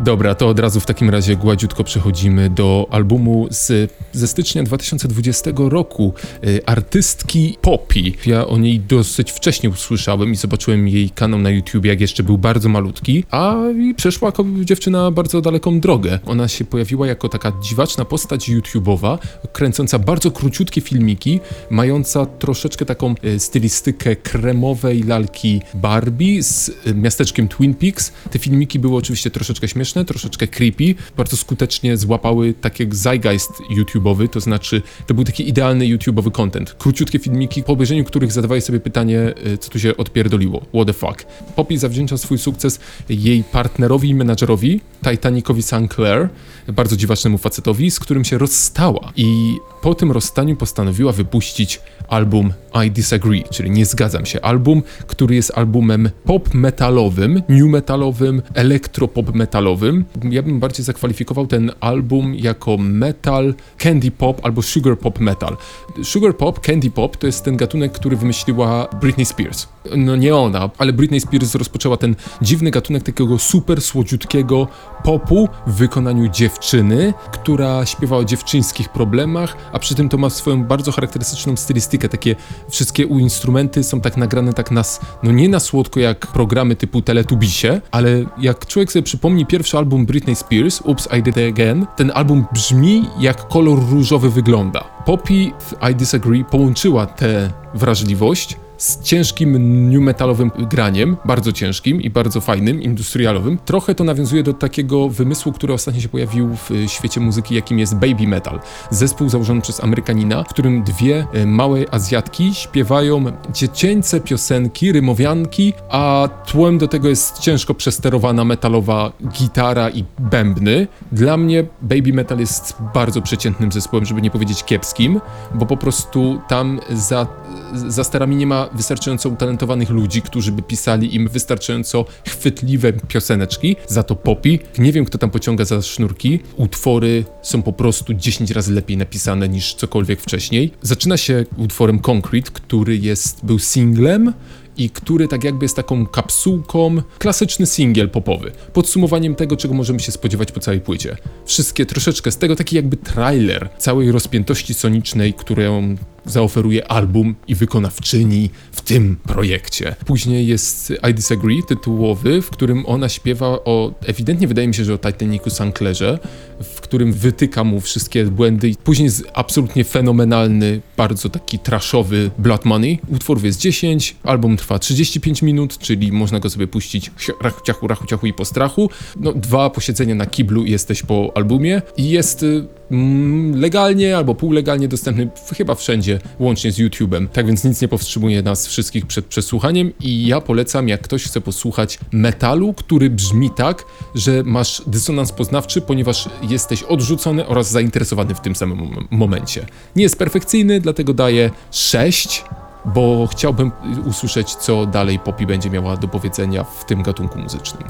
Dobra, 0.00 0.34
to 0.34 0.48
od 0.48 0.58
razu 0.58 0.80
w 0.80 0.86
takim 0.86 1.10
razie 1.10 1.36
gładziutko 1.36 1.84
przechodzimy 1.84 2.50
do 2.50 2.86
albumu 2.90 3.46
z, 3.50 3.92
ze 4.12 4.28
stycznia 4.28 4.62
2020 4.62 5.50
roku 5.56 6.14
y, 6.44 6.60
artystki 6.66 7.58
Poppy. 7.60 8.00
Ja 8.26 8.46
o 8.46 8.58
niej 8.58 8.80
dosyć 8.80 9.32
wcześnie 9.32 9.70
usłyszałem 9.70 10.32
i 10.32 10.36
zobaczyłem 10.36 10.88
jej 10.88 11.10
kanał 11.10 11.40
na 11.40 11.50
YouTube, 11.50 11.84
jak 11.84 12.00
jeszcze 12.00 12.22
był 12.22 12.38
bardzo 12.38 12.68
malutki, 12.68 13.24
a 13.30 13.56
i 13.80 13.94
przeszła 13.94 14.28
jako 14.28 14.44
dziewczyna 14.64 15.10
bardzo 15.10 15.40
daleką 15.40 15.80
drogę. 15.80 16.18
Ona 16.26 16.48
się 16.48 16.64
pojawiła 16.64 17.06
jako 17.06 17.28
taka 17.28 17.52
dziwaczna 17.62 18.04
postać 18.04 18.48
YouTubeowa, 18.48 19.18
kręcąca 19.52 19.98
bardzo 19.98 20.30
króciutkie 20.30 20.80
filmiki, 20.80 21.40
mająca 21.70 22.26
troszeczkę 22.26 22.84
taką 22.84 23.14
y, 23.24 23.38
stylistykę 23.38 24.16
kremowej 24.16 25.02
lalki 25.02 25.60
Barbie 25.74 26.42
z 26.42 26.68
y, 26.86 26.94
miasteczkiem 26.94 27.48
Twin 27.48 27.74
Peaks. 27.74 28.12
Te 28.30 28.38
filmiki 28.38 28.78
były 28.78 28.96
oczywiście 28.96 29.30
troszeczkę 29.30 29.68
śmieszne, 29.68 29.81
troszeczkę 30.04 30.46
creepy, 30.46 30.94
bardzo 31.16 31.36
skutecznie 31.36 31.96
złapały 31.96 32.54
taki 32.54 32.86
zeitgeist 32.90 33.50
YouTubeowy, 33.70 34.28
to 34.28 34.40
znaczy 34.40 34.82
to 35.06 35.14
był 35.14 35.24
taki 35.24 35.48
idealny 35.48 35.86
YouTubeowy 35.86 36.30
content. 36.30 36.74
Króciutkie 36.78 37.18
filmiki, 37.18 37.62
po 37.62 37.72
obejrzeniu 37.72 38.04
których 38.04 38.32
zadawałeś 38.32 38.64
sobie 38.64 38.80
pytanie, 38.80 39.34
y, 39.46 39.58
co 39.58 39.70
tu 39.70 39.78
się 39.78 39.96
odpierdoliło, 39.96 40.60
what 40.74 40.86
the 40.86 40.92
fuck. 40.92 41.26
Poppy 41.56 41.78
zawdzięcza 41.78 42.18
swój 42.18 42.38
sukces 42.38 42.80
jej 43.08 43.44
partnerowi 43.44 44.08
i 44.08 44.14
menadżerowi, 44.14 44.80
Titanicowi 45.10 45.62
Sinclair, 45.62 46.28
bardzo 46.68 46.96
dziwacznemu 46.96 47.38
facetowi, 47.38 47.90
z 47.90 48.00
którym 48.00 48.24
się 48.24 48.38
rozstała 48.38 49.12
i 49.16 49.56
po 49.82 49.94
tym 49.94 50.12
rozstaniu 50.12 50.56
postanowiła 50.56 51.12
wypuścić 51.12 51.80
album 52.08 52.52
I 52.86 52.90
Disagree, 52.90 53.44
czyli 53.50 53.70
Nie 53.70 53.86
Zgadzam 53.86 54.26
się. 54.26 54.40
Album, 54.40 54.82
który 55.06 55.34
jest 55.34 55.52
albumem 55.54 56.10
pop 56.24 56.54
metalowym, 56.54 57.42
new 57.48 57.66
metalowym, 57.66 58.42
elektropop 58.54 59.34
metalowym. 59.34 60.04
Ja 60.30 60.42
bym 60.42 60.60
bardziej 60.60 60.84
zakwalifikował 60.84 61.46
ten 61.46 61.72
album 61.80 62.34
jako 62.34 62.76
metal, 62.78 63.54
candy 63.78 64.10
pop 64.10 64.40
albo 64.44 64.62
sugar 64.62 64.98
pop 64.98 65.20
metal. 65.20 65.56
Sugar 66.02 66.36
pop, 66.36 66.60
candy 66.60 66.90
pop 66.90 67.16
to 67.16 67.26
jest 67.26 67.44
ten 67.44 67.56
gatunek, 67.56 67.92
który 67.92 68.16
wymyśliła 68.16 68.88
Britney 69.00 69.24
Spears. 69.24 69.68
No 69.96 70.16
nie 70.16 70.36
ona, 70.36 70.70
ale 70.78 70.92
Britney 70.92 71.20
Spears 71.20 71.54
rozpoczęła 71.54 71.96
ten 71.96 72.16
dziwny 72.42 72.70
gatunek 72.70 73.02
takiego 73.02 73.38
super 73.38 73.82
słodziutkiego 73.82 74.68
popu 75.04 75.48
w 75.66 75.72
wykonaniu 75.72 76.28
dziewczyny, 76.28 77.14
która 77.32 77.86
śpiewa 77.86 78.16
o 78.16 78.24
dziewczyńskich 78.24 78.88
problemach, 78.88 79.56
a 79.72 79.78
przy 79.78 79.94
tym 79.94 80.08
to 80.08 80.18
ma 80.18 80.30
swoją 80.30 80.64
bardzo 80.64 80.92
charakterystyczną 80.92 81.56
stylistykę. 81.56 82.08
Takie 82.08 82.36
wszystkie 82.70 83.02
instrumenty 83.02 83.84
są 83.84 84.00
tak 84.00 84.16
nagrane 84.16 84.52
tak 84.52 84.70
nas, 84.70 85.00
no 85.22 85.32
nie 85.32 85.48
na 85.48 85.60
słodko 85.60 86.00
jak 86.00 86.26
programy 86.26 86.76
typu 86.76 87.02
Teletubisie, 87.02 87.80
ale 87.90 88.24
jak 88.38 88.66
człowiek 88.66 88.92
sobie 88.92 89.02
przypomni 89.02 89.46
pierwszy 89.46 89.78
album 89.78 90.06
Britney 90.06 90.36
Spears, 90.36 90.82
Oops, 90.84 91.08
I 91.18 91.22
Did 91.22 91.36
It 91.36 91.54
Again, 91.54 91.86
ten 91.96 92.12
album 92.14 92.44
brzmi 92.52 93.04
jak 93.20 93.48
kolor 93.48 93.78
różowy 93.90 94.30
wygląda. 94.30 94.84
Poppy 95.06 95.50
w 95.60 95.90
I 95.90 95.94
Disagree 95.94 96.44
połączyła 96.44 97.06
tę 97.06 97.50
wrażliwość 97.74 98.56
z 98.82 99.02
ciężkim 99.02 99.58
new 99.90 100.00
metalowym 100.00 100.50
graniem, 100.70 101.16
bardzo 101.24 101.52
ciężkim 101.52 102.00
i 102.00 102.10
bardzo 102.10 102.40
fajnym, 102.40 102.82
industrialowym. 102.82 103.58
Trochę 103.64 103.94
to 103.94 104.04
nawiązuje 104.04 104.42
do 104.42 104.52
takiego 104.52 105.08
wymysłu, 105.08 105.52
który 105.52 105.72
ostatnio 105.72 106.00
się 106.00 106.08
pojawił 106.08 106.56
w 106.56 106.70
y, 106.70 106.88
świecie 106.88 107.20
muzyki, 107.20 107.54
jakim 107.54 107.78
jest 107.78 107.94
baby 107.94 108.28
metal. 108.28 108.60
Zespół 108.90 109.28
założony 109.28 109.60
przez 109.60 109.84
Amerykanina, 109.84 110.44
w 110.44 110.48
którym 110.48 110.82
dwie 110.82 111.26
y, 111.34 111.46
małe 111.46 111.84
Azjatki 111.90 112.54
śpiewają 112.54 113.24
dziecięce 113.52 114.20
piosenki, 114.20 114.92
rymowianki, 114.92 115.72
a 115.88 116.28
tłem 116.46 116.78
do 116.78 116.88
tego 116.88 117.08
jest 117.08 117.38
ciężko 117.38 117.74
przesterowana 117.74 118.44
metalowa 118.44 119.12
gitara 119.28 119.90
i 119.90 120.04
bębny. 120.18 120.86
Dla 121.12 121.36
mnie 121.36 121.64
baby 121.82 122.12
metal 122.12 122.38
jest 122.38 122.76
bardzo 122.94 123.22
przeciętnym 123.22 123.72
zespołem, 123.72 124.06
żeby 124.06 124.22
nie 124.22 124.30
powiedzieć 124.30 124.64
kiepskim, 124.64 125.20
bo 125.54 125.66
po 125.66 125.76
prostu 125.76 126.40
tam 126.48 126.80
za, 126.90 127.26
za 127.74 128.04
sterami 128.04 128.36
nie 128.36 128.46
ma 128.46 128.71
wystarczająco 128.74 129.28
utalentowanych 129.28 129.90
ludzi, 129.90 130.22
którzy 130.22 130.52
by 130.52 130.62
pisali 130.62 131.14
im 131.14 131.28
wystarczająco 131.28 132.04
chwytliwe 132.28 132.92
pioseneczki. 132.92 133.76
Za 133.86 134.02
to 134.02 134.16
Poppy, 134.16 134.58
nie 134.78 134.92
wiem 134.92 135.04
kto 135.04 135.18
tam 135.18 135.30
pociąga 135.30 135.64
za 135.64 135.82
sznurki, 135.82 136.40
utwory 136.56 137.24
są 137.42 137.62
po 137.62 137.72
prostu 137.72 138.14
10 138.14 138.50
razy 138.50 138.72
lepiej 138.72 138.96
napisane 138.96 139.48
niż 139.48 139.74
cokolwiek 139.74 140.20
wcześniej. 140.20 140.72
Zaczyna 140.82 141.16
się 141.16 141.44
utworem 141.56 141.98
Concrete, 141.98 142.50
który 142.50 142.96
jest, 142.96 143.44
był 143.44 143.58
singlem, 143.58 144.32
i 144.76 144.90
który 144.90 145.28
tak 145.28 145.44
jakby 145.44 145.64
jest 145.64 145.76
taką 145.76 146.06
kapsułką, 146.06 147.02
klasyczny 147.18 147.66
singiel 147.66 148.10
popowy. 148.10 148.52
Podsumowaniem 148.72 149.34
tego, 149.34 149.56
czego 149.56 149.74
możemy 149.74 150.00
się 150.00 150.12
spodziewać 150.12 150.52
po 150.52 150.60
całej 150.60 150.80
płycie. 150.80 151.16
Wszystkie 151.44 151.86
troszeczkę 151.86 152.30
z 152.30 152.38
tego, 152.38 152.56
taki 152.56 152.76
jakby 152.76 152.96
trailer 152.96 153.68
całej 153.78 154.12
rozpiętości 154.12 154.74
sonicznej, 154.74 155.34
którą 155.34 155.96
zaoferuje 156.24 156.88
album 156.88 157.34
i 157.48 157.54
wykonawczyni 157.54 158.50
w 158.72 158.80
tym 158.80 159.16
projekcie. 159.16 159.94
Później 160.06 160.46
jest 160.46 160.92
I 161.10 161.14
Disagree, 161.14 161.62
tytułowy, 161.68 162.42
w 162.42 162.50
którym 162.50 162.86
ona 162.86 163.08
śpiewa 163.08 163.46
o, 163.46 163.94
ewidentnie 164.06 164.48
wydaje 164.48 164.68
mi 164.68 164.74
się, 164.74 164.84
że 164.84 164.94
o 164.94 164.98
Titanicu 164.98 165.50
Sinclairze, 165.50 166.18
w 166.62 166.80
którym 166.80 167.12
wytyka 167.12 167.64
mu 167.64 167.80
wszystkie 167.80 168.24
błędy. 168.24 168.74
Później 168.84 169.04
jest 169.04 169.24
absolutnie 169.34 169.84
fenomenalny, 169.84 170.80
bardzo 170.96 171.28
taki 171.28 171.58
trashowy 171.58 172.30
Blood 172.38 172.64
Money. 172.64 172.98
Utworów 173.08 173.44
jest 173.44 173.60
10, 173.60 174.16
album 174.24 174.56
trwa 174.56 174.78
35 174.78 175.42
minut, 175.42 175.78
czyli 175.78 176.12
można 176.12 176.40
go 176.40 176.50
sobie 176.50 176.66
puścić 176.66 177.10
rachu, 177.40 177.64
ciachu, 177.64 177.86
rachu, 177.86 178.06
ciachu 178.06 178.26
i 178.26 178.32
po 178.32 178.44
strachu. 178.44 178.90
No, 179.16 179.32
dwa 179.32 179.70
posiedzenia 179.70 180.14
na 180.14 180.26
kiblu 180.26 180.64
jesteś 180.64 181.02
po 181.02 181.32
albumie 181.34 181.82
i 181.96 182.10
jest 182.10 182.44
mm, 182.90 183.60
legalnie 183.60 184.16
albo 184.16 184.34
półlegalnie 184.34 184.88
dostępny 184.88 185.30
chyba 185.56 185.74
wszędzie, 185.74 186.11
łącznie 186.40 186.72
z 186.72 186.78
YouTube'em. 186.78 187.28
Tak 187.28 187.46
więc 187.46 187.64
nic 187.64 187.80
nie 187.82 187.88
powstrzymuje 187.88 188.42
nas 188.42 188.66
wszystkich 188.66 189.06
przed 189.06 189.26
przesłuchaniem 189.26 189.92
i 190.00 190.26
ja 190.26 190.40
polecam, 190.40 190.88
jak 190.88 191.00
ktoś 191.02 191.24
chce 191.24 191.40
posłuchać 191.40 191.98
metalu, 192.12 192.72
który 192.74 193.10
brzmi 193.10 193.50
tak, 193.50 193.84
że 194.14 194.42
masz 194.44 194.82
dysonans 194.86 195.32
poznawczy, 195.32 195.80
ponieważ 195.80 196.28
jesteś 196.48 196.82
odrzucony 196.82 197.46
oraz 197.46 197.70
zainteresowany 197.70 198.34
w 198.34 198.40
tym 198.40 198.56
samym 198.56 198.78
mom- 198.78 199.04
momencie. 199.10 199.66
Nie 199.96 200.02
jest 200.02 200.18
perfekcyjny, 200.18 200.80
dlatego 200.80 201.14
daję 201.14 201.50
6, 201.70 202.44
bo 202.84 203.28
chciałbym 203.32 203.70
usłyszeć, 204.06 204.54
co 204.54 204.86
dalej 204.86 205.18
Poppy 205.18 205.46
będzie 205.46 205.70
miała 205.70 205.96
do 205.96 206.08
powiedzenia 206.08 206.64
w 206.64 206.84
tym 206.84 207.02
gatunku 207.02 207.38
muzycznym. 207.38 207.88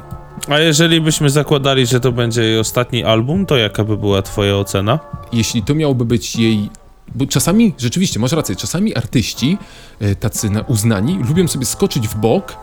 A 0.49 0.59
jeżeli 0.59 1.01
byśmy 1.01 1.31
zakładali, 1.31 1.87
że 1.87 2.01
to 2.01 2.13
będzie 2.13 2.43
jej 2.43 2.59
ostatni 2.59 3.05
album, 3.05 3.47
to 3.47 3.57
jaka 3.57 3.85
by 3.85 3.97
była 3.97 4.23
twoja 4.23 4.57
ocena? 4.57 4.99
jeśli 5.33 5.63
to 5.63 5.75
miałoby 5.75 6.05
być 6.05 6.37
jej. 6.37 6.71
Bo 7.15 7.27
czasami, 7.27 7.75
rzeczywiście, 7.79 8.21
masz 8.21 8.33
rację, 8.33 8.57
czasami 8.57 8.95
artyści, 8.95 9.59
e, 10.01 10.15
tacy 10.15 10.51
na 10.51 10.61
uznani, 10.61 11.19
lubią 11.29 11.49
sobie 11.49 11.67
skoczyć 11.67 12.09
w 12.09 12.15
bok 12.15 12.57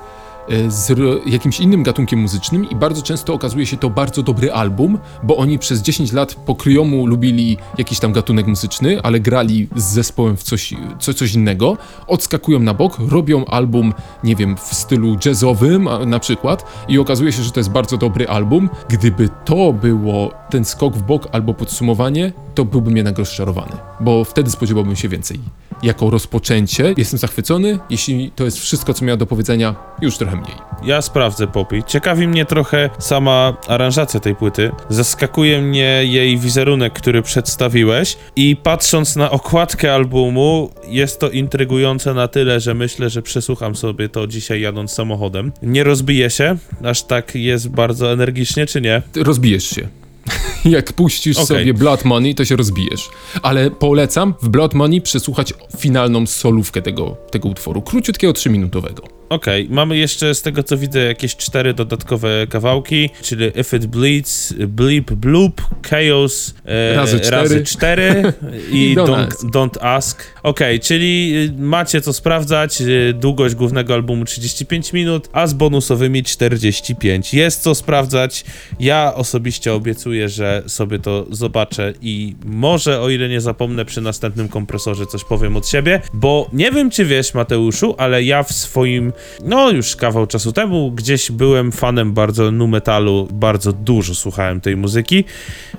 z 0.68 0.90
ro- 0.92 1.20
jakimś 1.26 1.60
innym 1.60 1.84
gatunkiem 1.84 2.20
muzycznym 2.20 2.70
i 2.70 2.76
bardzo 2.76 3.02
często 3.02 3.34
okazuje 3.34 3.66
się 3.66 3.78
to 3.78 3.90
bardzo 3.90 4.24
dobry 4.24 4.52
album, 4.52 4.98
bo 5.24 5.38
oni 5.38 5.60
przez 5.60 5.82
10 5.82 6.14
lat 6.14 6.36
po 6.36 6.56
kryjomu 6.56 7.06
lubili 7.06 7.58
jakiś 7.78 8.00
tam 8.00 8.12
gatunek 8.14 8.48
muzyczny, 8.48 9.02
ale 9.04 9.20
grali 9.20 9.68
z 9.76 9.84
zespołem 9.84 10.38
w 10.38 10.44
coś, 10.44 10.74
co, 11.00 11.14
coś 11.14 11.34
innego, 11.34 11.78
odskakują 12.08 12.60
na 12.60 12.74
bok, 12.74 12.98
robią 13.10 13.46
album, 13.46 13.94
nie 14.24 14.36
wiem, 14.36 14.58
w 14.58 14.74
stylu 14.76 15.18
jazzowym 15.26 15.90
na 16.06 16.20
przykład 16.20 16.66
i 16.88 17.00
okazuje 17.00 17.32
się, 17.32 17.44
że 17.44 17.52
to 17.52 17.60
jest 17.60 17.70
bardzo 17.70 17.98
dobry 17.98 18.28
album. 18.28 18.70
Gdyby 18.90 19.30
to 19.46 19.74
było 19.74 20.32
ten 20.50 20.66
skok 20.66 20.96
w 20.96 21.04
bok 21.04 21.28
albo 21.32 21.54
podsumowanie, 21.54 22.34
to 22.56 22.66
byłbym 22.66 22.98
jednak 22.98 23.18
rozczarowany, 23.18 23.72
bo 24.00 24.24
wtedy 24.24 24.52
spodziewałbym 24.52 24.96
się 24.96 25.10
więcej. 25.10 25.40
Jako 25.84 26.10
rozpoczęcie 26.10 26.94
jestem 26.98 27.20
zachwycony, 27.20 27.80
jeśli 27.90 28.32
to 28.32 28.46
jest 28.46 28.58
wszystko, 28.58 28.94
co 28.94 29.06
miała 29.06 29.18
do 29.18 29.26
powiedzenia, 29.26 29.76
już 30.02 30.18
trochę 30.18 30.39
mniej. 30.40 30.70
Ja 30.84 31.02
sprawdzę 31.02 31.48
Poppy. 31.48 31.84
Ciekawi 31.88 32.28
mnie 32.28 32.46
trochę 32.46 32.90
sama 33.00 33.58
aranżacja 33.68 34.20
tej 34.20 34.36
płyty. 34.36 34.72
Zaskakuje 34.90 35.62
mnie 35.62 36.02
jej 36.04 36.38
wizerunek, 36.38 36.94
który 36.94 37.22
przedstawiłeś 37.22 38.18
i 38.36 38.56
patrząc 38.56 39.16
na 39.16 39.32
okładkę 39.32 39.94
albumu, 39.94 40.72
jest 40.88 41.20
to 41.20 41.30
intrygujące 41.30 42.14
na 42.14 42.28
tyle, 42.28 42.60
że 42.60 42.74
myślę, 42.74 43.10
że 43.10 43.22
przesłucham 43.22 43.76
sobie 43.76 44.10
to 44.10 44.28
dzisiaj 44.28 44.62
jadąc 44.62 44.92
samochodem. 44.92 45.52
Nie 45.62 45.84
rozbije 45.84 46.30
się, 46.30 46.58
aż 46.84 47.04
tak 47.04 47.36
jest 47.36 47.70
bardzo 47.70 48.12
energicznie, 48.12 48.66
czy 48.66 48.82
nie? 48.82 49.02
Rozbijesz 49.16 49.70
się. 49.70 49.88
Jak 50.66 50.94
puścisz 50.94 51.38
Okej. 51.38 51.48
sobie 51.48 51.74
Blood 51.74 52.06
Money, 52.06 52.36
to 52.36 52.46
się 52.46 52.56
rozbijesz. 52.56 53.10
Ale 53.42 53.72
polecam 53.72 54.34
w 54.42 54.50
Blood 54.50 54.74
Money 54.74 55.02
przesłuchać 55.02 55.54
finalną 55.78 56.26
solówkę 56.28 56.82
tego, 56.82 57.18
tego 57.32 57.50
utworu. 57.50 57.82
Króciutkiego, 57.82 58.34
trzyminutowego. 58.34 59.19
Okej, 59.30 59.68
mamy 59.70 59.98
jeszcze 59.98 60.36
z 60.36 60.42
tego 60.42 60.64
co 60.64 60.78
widzę 60.78 61.00
jakieś 61.00 61.36
cztery 61.36 61.74
dodatkowe 61.74 62.48
kawałki, 62.50 63.10
czyli 63.22 63.46
If 63.60 63.78
It 63.78 63.86
Bleeds, 63.86 64.54
Bleep 64.54 65.12
Bloop, 65.12 65.62
Chaos 65.90 66.54
e, 66.66 66.96
Razy 66.96 67.20
cztery. 67.20 67.38
razy 67.38 67.64
cztery 67.64 68.34
i 68.72 68.92
I 68.92 68.96
Don't 68.96 69.28
don't, 69.54 69.78
Ask. 69.82 70.24
Okej, 70.44 70.80
czyli 70.80 71.34
y, 71.58 71.62
macie 71.62 72.02
co 72.02 72.14
sprawdzać, 72.14 72.82
y, 72.82 73.14
długość 73.14 73.56
głównego 73.56 73.94
albumu 73.94 74.26
35 74.26 74.94
minut, 74.94 75.30
a 75.34 75.48
z 75.48 75.54
bonusowymi 75.54 76.24
45. 76.24 77.34
Jest 77.34 77.62
co 77.62 77.76
sprawdzać, 77.76 78.46
ja 78.80 79.14
osobiście 79.16 79.74
obiecuję, 79.74 80.30
że 80.30 80.64
sobie 80.68 81.00
to 81.00 81.26
zobaczę 81.32 81.94
i 82.02 82.36
może 82.46 83.02
o 83.02 83.10
ile 83.10 83.30
nie 83.30 83.42
zapomnę 83.42 83.86
przy 83.86 84.02
następnym 84.02 84.48
kompresorze 84.48 85.06
coś 85.06 85.24
powiem 85.24 85.58
od 85.58 85.68
siebie, 85.68 86.02
bo 86.14 86.50
nie 86.54 86.72
wiem 86.72 86.90
czy 86.90 87.06
wiesz 87.06 87.34
Mateuszu, 87.34 87.96
ale 87.98 88.24
ja 88.24 88.44
w 88.44 88.52
swoim 88.52 89.14
no 89.46 89.72
już 89.72 89.96
kawał 89.96 90.28
czasu 90.28 90.52
temu 90.52 90.92
gdzieś 90.92 91.32
byłem 91.32 91.72
fanem 91.72 92.14
bardzo 92.14 92.52
nu 92.52 92.68
metalu, 92.68 93.28
bardzo 93.32 93.74
dużo 93.74 94.16
słuchałem 94.16 94.62
tej 94.62 94.78
muzyki, 94.78 95.24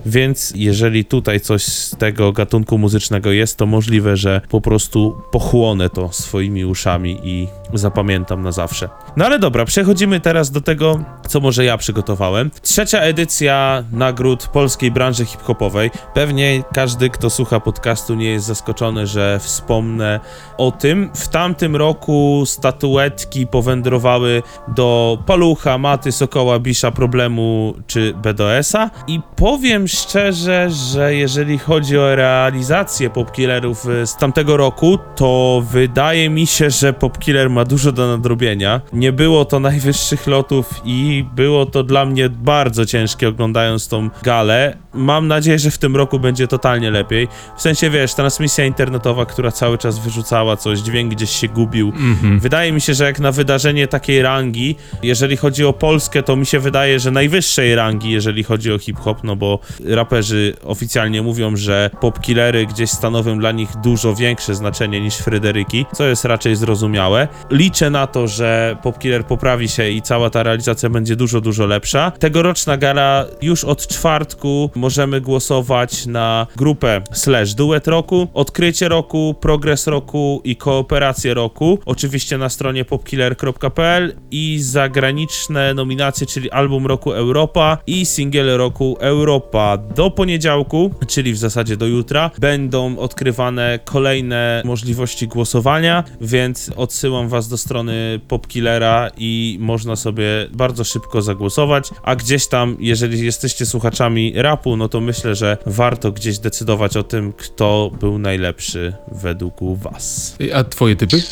więc 0.07 0.53
jeżeli 0.57 1.05
tutaj 1.05 1.41
coś 1.41 1.63
z 1.63 1.97
tego 1.97 2.33
gatunku 2.33 2.79
muzycznego 2.79 3.33
jest, 3.33 3.57
to 3.57 3.67
możliwe, 3.67 4.17
że 4.17 4.41
po 4.49 4.60
prostu 4.61 5.17
pochłonę 5.31 5.91
to 5.91 6.13
swoimi 6.13 6.65
uszami 6.65 7.21
i 7.23 7.49
zapamiętam 7.79 8.43
na 8.43 8.53
zawsze. 8.53 8.89
No 9.17 9.27
ale 9.27 9.39
dobra, 9.39 9.65
przechodzimy 9.65 10.21
teraz 10.21 10.51
do 10.51 10.61
tego, 10.61 11.01
co 11.29 11.41
może 11.41 11.65
ja 11.65 11.77
przygotowałem. 11.77 12.51
Trzecia 12.63 13.01
edycja 13.01 13.85
nagród 13.93 14.47
polskiej 14.47 14.91
branży 14.91 15.25
hip-hopowej. 15.25 15.91
Pewnie 16.15 16.63
każdy, 16.75 17.11
kto 17.11 17.31
słucha 17.31 17.61
podcastu, 17.61 18.15
nie 18.15 18.31
jest 18.31 18.47
zaskoczony, 18.47 19.07
że 19.07 19.39
wspomnę 19.39 20.21
o 20.59 20.73
tym. 20.73 21.11
W 21.15 21.29
tamtym 21.29 21.77
roku 21.77 22.43
statuetki 22.47 23.47
powędrowały 23.47 24.43
do 24.69 25.19
Palucha, 25.27 25.79
Maty, 25.79 26.13
Sokoła, 26.13 26.59
Bisza, 26.59 26.91
Problemu 26.91 27.75
czy 27.87 28.15
BDS-a 28.15 28.91
i 29.07 29.21
powiem 29.37 29.89
szczerze, 29.89 30.71
że 30.71 31.15
jeżeli 31.15 31.59
chodzi 31.59 31.99
o 31.99 32.17
realizację 32.17 33.11
Popkillerów 33.11 33.87
y, 33.87 34.07
z 34.07 34.17
tamtego 34.17 34.57
roku, 34.57 34.99
to 35.17 35.63
wydaje 35.71 36.31
mi 36.31 36.47
się, 36.47 36.71
że 36.71 36.93
Popkiller 36.93 37.51
ma 37.51 37.60
dużo 37.65 37.93
do 37.93 38.09
nadrobienia. 38.09 38.81
Nie 38.93 39.13
było 39.13 39.45
to 39.45 39.61
najwyższych 39.61 40.27
lotów 40.27 40.81
i 40.85 41.25
było 41.35 41.67
to 41.67 41.83
dla 41.83 42.05
mnie 42.05 42.29
bardzo 42.29 42.87
ciężkie 42.87 43.29
oglądając 43.29 43.89
tą 43.89 44.11
galę. 44.23 44.77
Mam 44.95 45.29
nadzieję, 45.29 45.59
że 45.59 45.71
w 45.71 45.79
tym 45.79 45.97
roku 45.97 46.19
będzie 46.19 46.49
totalnie 46.49 46.91
lepiej. 46.91 47.29
W 47.57 47.63
sensie, 47.63 47.91
wiesz, 47.91 48.15
transmisja 48.15 48.65
internetowa, 48.65 49.27
która 49.27 49.53
cały 49.53 49.79
czas 49.79 49.99
wyrzucała 49.99 50.57
coś, 50.57 50.79
dźwięk 50.79 51.15
gdzieś 51.15 51.31
się 51.31 51.49
gubił. 51.49 51.93
Wydaje 52.41 52.73
mi 52.73 52.81
się, 52.81 52.95
że 52.95 53.05
jak 53.05 53.21
na 53.21 53.33
wydarzenie 53.33 53.89
takiej 53.89 54.23
rangi, 54.23 54.77
jeżeli 55.03 55.37
chodzi 55.37 55.65
o 55.65 55.73
Polskę, 55.73 56.23
to 56.23 56.37
mi 56.37 56.47
się 56.47 56.61
wydaje, 56.61 57.01
że 57.01 57.11
najwyższej 57.11 57.75
rangi, 57.75 58.11
jeżeli 58.11 58.45
chodzi 58.45 58.73
o 58.73 58.79
hip-hop, 58.79 59.25
no 59.25 59.37
bo 59.37 59.59
raperzy 59.87 60.57
oficjalnie 60.65 61.23
mówią, 61.23 61.57
że 61.57 61.91
popkillery 62.01 62.67
gdzieś 62.67 62.91
stanowią 62.91 63.39
dla 63.39 63.53
nich 63.53 63.69
dużo 63.85 64.15
większe 64.15 64.55
znaczenie 64.55 65.01
niż 65.01 65.17
Fryderyki, 65.17 65.87
co 65.93 66.05
jest 66.05 66.25
raczej 66.25 66.57
zrozumiałe. 66.57 67.29
Liczę 67.51 67.91
na 67.91 68.07
to, 68.07 68.29
że 68.29 68.77
Popkiller 68.83 69.27
poprawi 69.27 69.69
się 69.69 69.91
i 69.91 70.03
cała 70.03 70.31
ta 70.31 70.43
realizacja 70.43 70.91
będzie 70.91 71.17
dużo, 71.17 71.41
dużo 71.41 71.67
lepsza. 71.67 72.11
Tegoroczna 72.11 72.77
gala 72.77 73.27
już 73.43 73.65
od 73.65 73.87
czwartku 73.87 74.71
możemy 74.75 75.21
głosować 75.21 76.07
na 76.07 76.47
grupę 76.57 77.03
slash 77.13 77.55
duet 77.55 77.89
roku, 77.89 78.29
odkrycie 78.35 78.89
roku, 78.89 79.35
progres 79.41 79.87
roku 79.87 80.41
i 80.45 80.57
kooperację 80.57 81.35
roku. 81.35 81.79
Oczywiście 81.87 82.39
na 82.39 82.49
stronie 82.49 82.85
popkiller.pl 82.85 84.15
i 84.31 84.59
zagraniczne 84.61 85.75
nominacje, 85.75 86.27
czyli 86.27 86.51
album 86.51 86.87
roku 86.87 87.13
Europa 87.13 87.79
i 87.87 88.07
singiel 88.07 88.57
roku 88.57 88.97
Europa. 89.01 89.79
Do 89.97 90.11
poniedziałku, 90.11 90.91
czyli 91.09 91.33
w 91.33 91.39
zasadzie 91.39 91.77
do 91.77 91.87
jutra, 91.87 92.31
będą 92.39 92.99
odkrywane 92.99 93.79
kolejne 93.85 94.63
możliwości 94.65 95.29
głosowania, 95.29 96.05
więc 96.21 96.71
odsyłam 96.77 97.29
was 97.29 97.40
do 97.49 97.59
strony 97.59 98.21
Popkillera 98.29 99.11
i 99.19 99.59
można 99.61 99.97
sobie 99.97 100.25
bardzo 100.53 100.85
szybko 100.85 101.23
zagłosować, 101.23 101.91
a 102.03 102.17
gdzieś 102.17 102.47
tam, 102.47 102.77
jeżeli 102.81 103.25
jesteście 103.25 103.67
słuchaczami 103.67 104.33
rapu, 104.37 104.77
no 104.77 104.89
to 104.89 105.01
myślę, 105.01 105.35
że 105.35 105.59
warto 105.67 106.13
gdzieś 106.13 106.39
decydować 106.39 106.97
o 106.97 107.03
tym, 107.03 107.33
kto 107.33 107.91
był 108.01 108.19
najlepszy 108.19 108.93
według 109.13 109.61
was. 109.77 110.37
A 110.55 110.65
twoje 110.65 110.97
typy? 110.97 111.23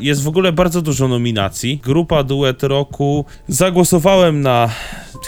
Jest 0.00 0.22
w 0.22 0.28
ogóle 0.28 0.52
bardzo 0.52 0.82
dużo 0.82 1.08
nominacji. 1.08 1.80
Grupa 1.84 2.22
Duet 2.22 2.62
Roku. 2.62 3.24
Zagłosowałem 3.48 4.40
na. 4.40 4.70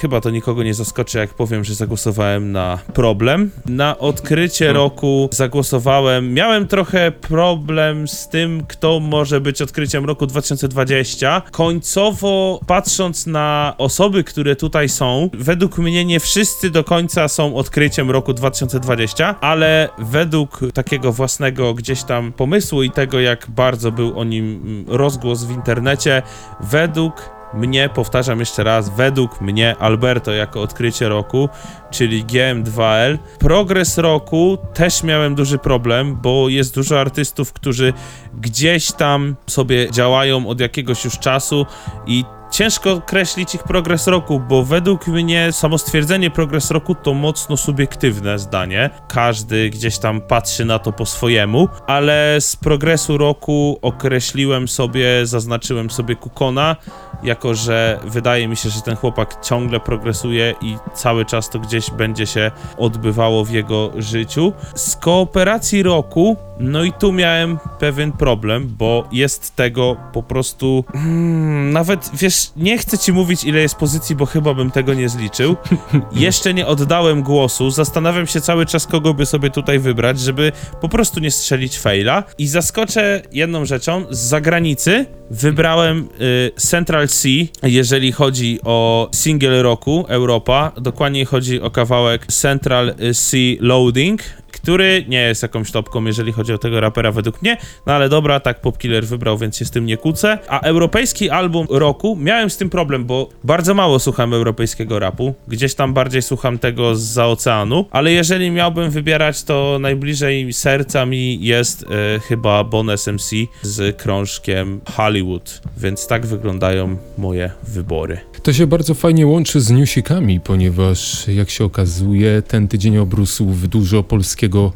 Chyba 0.00 0.20
to 0.20 0.30
nikogo 0.30 0.62
nie 0.62 0.74
zaskoczy, 0.74 1.18
jak 1.18 1.34
powiem, 1.34 1.64
że 1.64 1.74
zagłosowałem 1.74 2.52
na 2.52 2.78
problem. 2.94 3.50
Na 3.66 3.98
odkrycie 3.98 4.72
roku 4.72 5.28
zagłosowałem. 5.32 6.34
Miałem 6.34 6.66
trochę 6.66 7.10
problem 7.10 8.08
z 8.08 8.28
tym, 8.28 8.62
kto 8.68 9.00
może 9.00 9.40
być 9.40 9.62
odkryciem 9.62 10.04
roku 10.04 10.25
2020. 10.26 11.42
Końcowo, 11.50 12.60
patrząc 12.66 13.26
na 13.26 13.74
osoby, 13.78 14.24
które 14.24 14.56
tutaj 14.56 14.88
są, 14.88 15.30
według 15.32 15.78
mnie 15.78 16.04
nie 16.04 16.20
wszyscy 16.20 16.70
do 16.70 16.84
końca 16.84 17.28
są 17.28 17.56
odkryciem 17.56 18.10
roku 18.10 18.32
2020, 18.32 19.40
ale 19.40 19.88
według 19.98 20.60
takiego 20.74 21.12
własnego 21.12 21.74
gdzieś 21.74 22.02
tam 22.02 22.32
pomysłu 22.32 22.82
i 22.82 22.90
tego, 22.90 23.20
jak 23.20 23.46
bardzo 23.50 23.92
był 23.92 24.18
o 24.18 24.24
nim 24.24 24.62
mm, 24.64 24.84
rozgłos 24.88 25.44
w 25.44 25.50
internecie, 25.50 26.22
według 26.60 27.35
mnie, 27.54 27.88
powtarzam 27.88 28.40
jeszcze 28.40 28.64
raz, 28.64 28.88
według 28.96 29.40
mnie 29.40 29.76
Alberto 29.78 30.32
jako 30.32 30.62
odkrycie 30.62 31.08
roku, 31.08 31.48
czyli 31.90 32.24
GM2L. 32.24 33.18
Progres 33.38 33.98
roku 33.98 34.58
też 34.74 35.02
miałem 35.02 35.34
duży 35.34 35.58
problem, 35.58 36.16
bo 36.16 36.48
jest 36.48 36.74
dużo 36.74 37.00
artystów, 37.00 37.52
którzy 37.52 37.92
gdzieś 38.34 38.92
tam 38.92 39.36
sobie 39.46 39.90
działają 39.90 40.46
od 40.46 40.60
jakiegoś 40.60 41.04
już 41.04 41.18
czasu 41.18 41.66
i 42.06 42.24
Ciężko 42.50 42.92
określić 42.92 43.54
ich 43.54 43.62
progres 43.62 44.06
roku, 44.06 44.40
bo 44.40 44.64
według 44.64 45.06
mnie 45.06 45.52
samo 45.52 45.78
stwierdzenie 45.78 46.30
progres 46.30 46.70
roku 46.70 46.94
to 46.94 47.14
mocno 47.14 47.56
subiektywne 47.56 48.38
zdanie. 48.38 48.90
Każdy 49.08 49.70
gdzieś 49.70 49.98
tam 49.98 50.20
patrzy 50.20 50.64
na 50.64 50.78
to 50.78 50.92
po 50.92 51.06
swojemu, 51.06 51.68
ale 51.86 52.36
z 52.40 52.56
progresu 52.56 53.18
roku 53.18 53.78
określiłem 53.82 54.68
sobie, 54.68 55.26
zaznaczyłem 55.26 55.90
sobie 55.90 56.16
Kukona, 56.16 56.76
jako 57.22 57.54
że 57.54 58.00
wydaje 58.04 58.48
mi 58.48 58.56
się, 58.56 58.70
że 58.70 58.80
ten 58.80 58.96
chłopak 58.96 59.44
ciągle 59.44 59.80
progresuje 59.80 60.54
i 60.62 60.76
cały 60.94 61.24
czas 61.24 61.50
to 61.50 61.58
gdzieś 61.58 61.90
będzie 61.90 62.26
się 62.26 62.50
odbywało 62.78 63.44
w 63.44 63.50
jego 63.50 63.92
życiu. 63.96 64.52
Z 64.74 64.96
kooperacji 64.96 65.82
roku, 65.82 66.36
no 66.58 66.84
i 66.84 66.92
tu 66.92 67.12
miałem 67.12 67.58
pewien 67.78 68.12
problem, 68.12 68.74
bo 68.78 69.08
jest 69.12 69.56
tego 69.56 69.96
po 70.12 70.22
prostu. 70.22 70.84
Hmm, 70.92 71.72
nawet 71.72 72.10
wiesz, 72.14 72.50
nie 72.56 72.78
chcę 72.78 72.98
ci 72.98 73.12
mówić, 73.12 73.44
ile 73.44 73.60
jest 73.60 73.74
pozycji, 73.74 74.16
bo 74.16 74.26
chyba 74.26 74.54
bym 74.54 74.70
tego 74.70 74.94
nie 74.94 75.08
zliczył. 75.08 75.56
Jeszcze 76.12 76.54
nie 76.54 76.66
oddałem 76.66 77.22
głosu. 77.22 77.70
Zastanawiam 77.70 78.26
się 78.26 78.40
cały 78.40 78.66
czas, 78.66 78.86
kogo 78.86 79.14
by 79.14 79.26
sobie 79.26 79.50
tutaj 79.50 79.78
wybrać, 79.78 80.20
żeby 80.20 80.52
po 80.80 80.88
prostu 80.88 81.20
nie 81.20 81.30
strzelić 81.30 81.78
faila. 81.78 82.24
I 82.38 82.46
zaskoczę 82.46 83.22
jedną 83.32 83.64
rzeczą 83.64 84.04
z 84.10 84.18
zagranicy. 84.18 85.06
Wybrałem 85.30 86.08
y, 86.20 86.52
Central 86.56 87.08
C, 87.08 87.28
jeżeli 87.62 88.12
chodzi 88.12 88.58
o 88.64 89.08
single 89.14 89.62
roku 89.62 90.04
Europa. 90.08 90.72
Dokładniej 90.76 91.24
chodzi 91.24 91.60
o 91.60 91.70
kawałek 91.70 92.26
Central 92.26 92.94
C 93.14 93.36
Loading, 93.60 94.22
który 94.56 95.04
nie 95.08 95.20
jest 95.20 95.42
jakąś 95.42 95.70
topką, 95.70 96.04
jeżeli 96.04 96.32
chodzi 96.32 96.52
o 96.52 96.58
tego 96.58 96.80
rapera 96.80 97.12
według 97.12 97.42
mnie, 97.42 97.56
no 97.86 97.92
ale 97.92 98.08
dobra, 98.08 98.40
tak 98.40 98.60
Popkiller 98.60 99.06
wybrał, 99.06 99.38
więc 99.38 99.56
się 99.56 99.64
z 99.64 99.70
tym 99.70 99.86
nie 99.86 99.96
kłócę. 99.96 100.38
A 100.48 100.60
europejski 100.60 101.30
album 101.30 101.66
roku, 101.70 102.16
miałem 102.20 102.50
z 102.50 102.56
tym 102.56 102.70
problem, 102.70 103.04
bo 103.04 103.28
bardzo 103.44 103.74
mało 103.74 103.98
słucham 103.98 104.34
europejskiego 104.34 104.98
rapu, 104.98 105.34
gdzieś 105.48 105.74
tam 105.74 105.94
bardziej 105.94 106.22
słucham 106.22 106.58
tego 106.58 106.96
za 106.96 107.26
oceanu, 107.26 107.86
ale 107.90 108.12
jeżeli 108.12 108.50
miałbym 108.50 108.90
wybierać, 108.90 109.44
to 109.44 109.78
najbliżej 109.80 110.52
serca 110.52 111.06
mi 111.06 111.44
jest 111.44 111.82
e, 111.82 112.20
chyba 112.20 112.64
Bon 112.64 112.90
SMC 112.90 113.30
z 113.62 113.96
krążkiem 113.96 114.80
Hollywood, 115.16 115.60
więc 115.76 116.06
tak 116.06 116.26
wyglądają 116.26 116.96
moje 117.18 117.50
wybory. 117.68 118.18
To 118.42 118.52
się 118.52 118.66
bardzo 118.66 118.94
fajnie 118.94 119.26
łączy 119.26 119.60
z 119.60 119.70
newsikami, 119.70 120.40
ponieważ 120.40 121.28
jak 121.28 121.50
się 121.50 121.64
okazuje, 121.64 122.42
ten 122.42 122.68
tydzień 122.68 122.98
obrósł 122.98 123.46
w 123.46 123.66
dużo 123.66 124.02
polskiego 124.02 124.72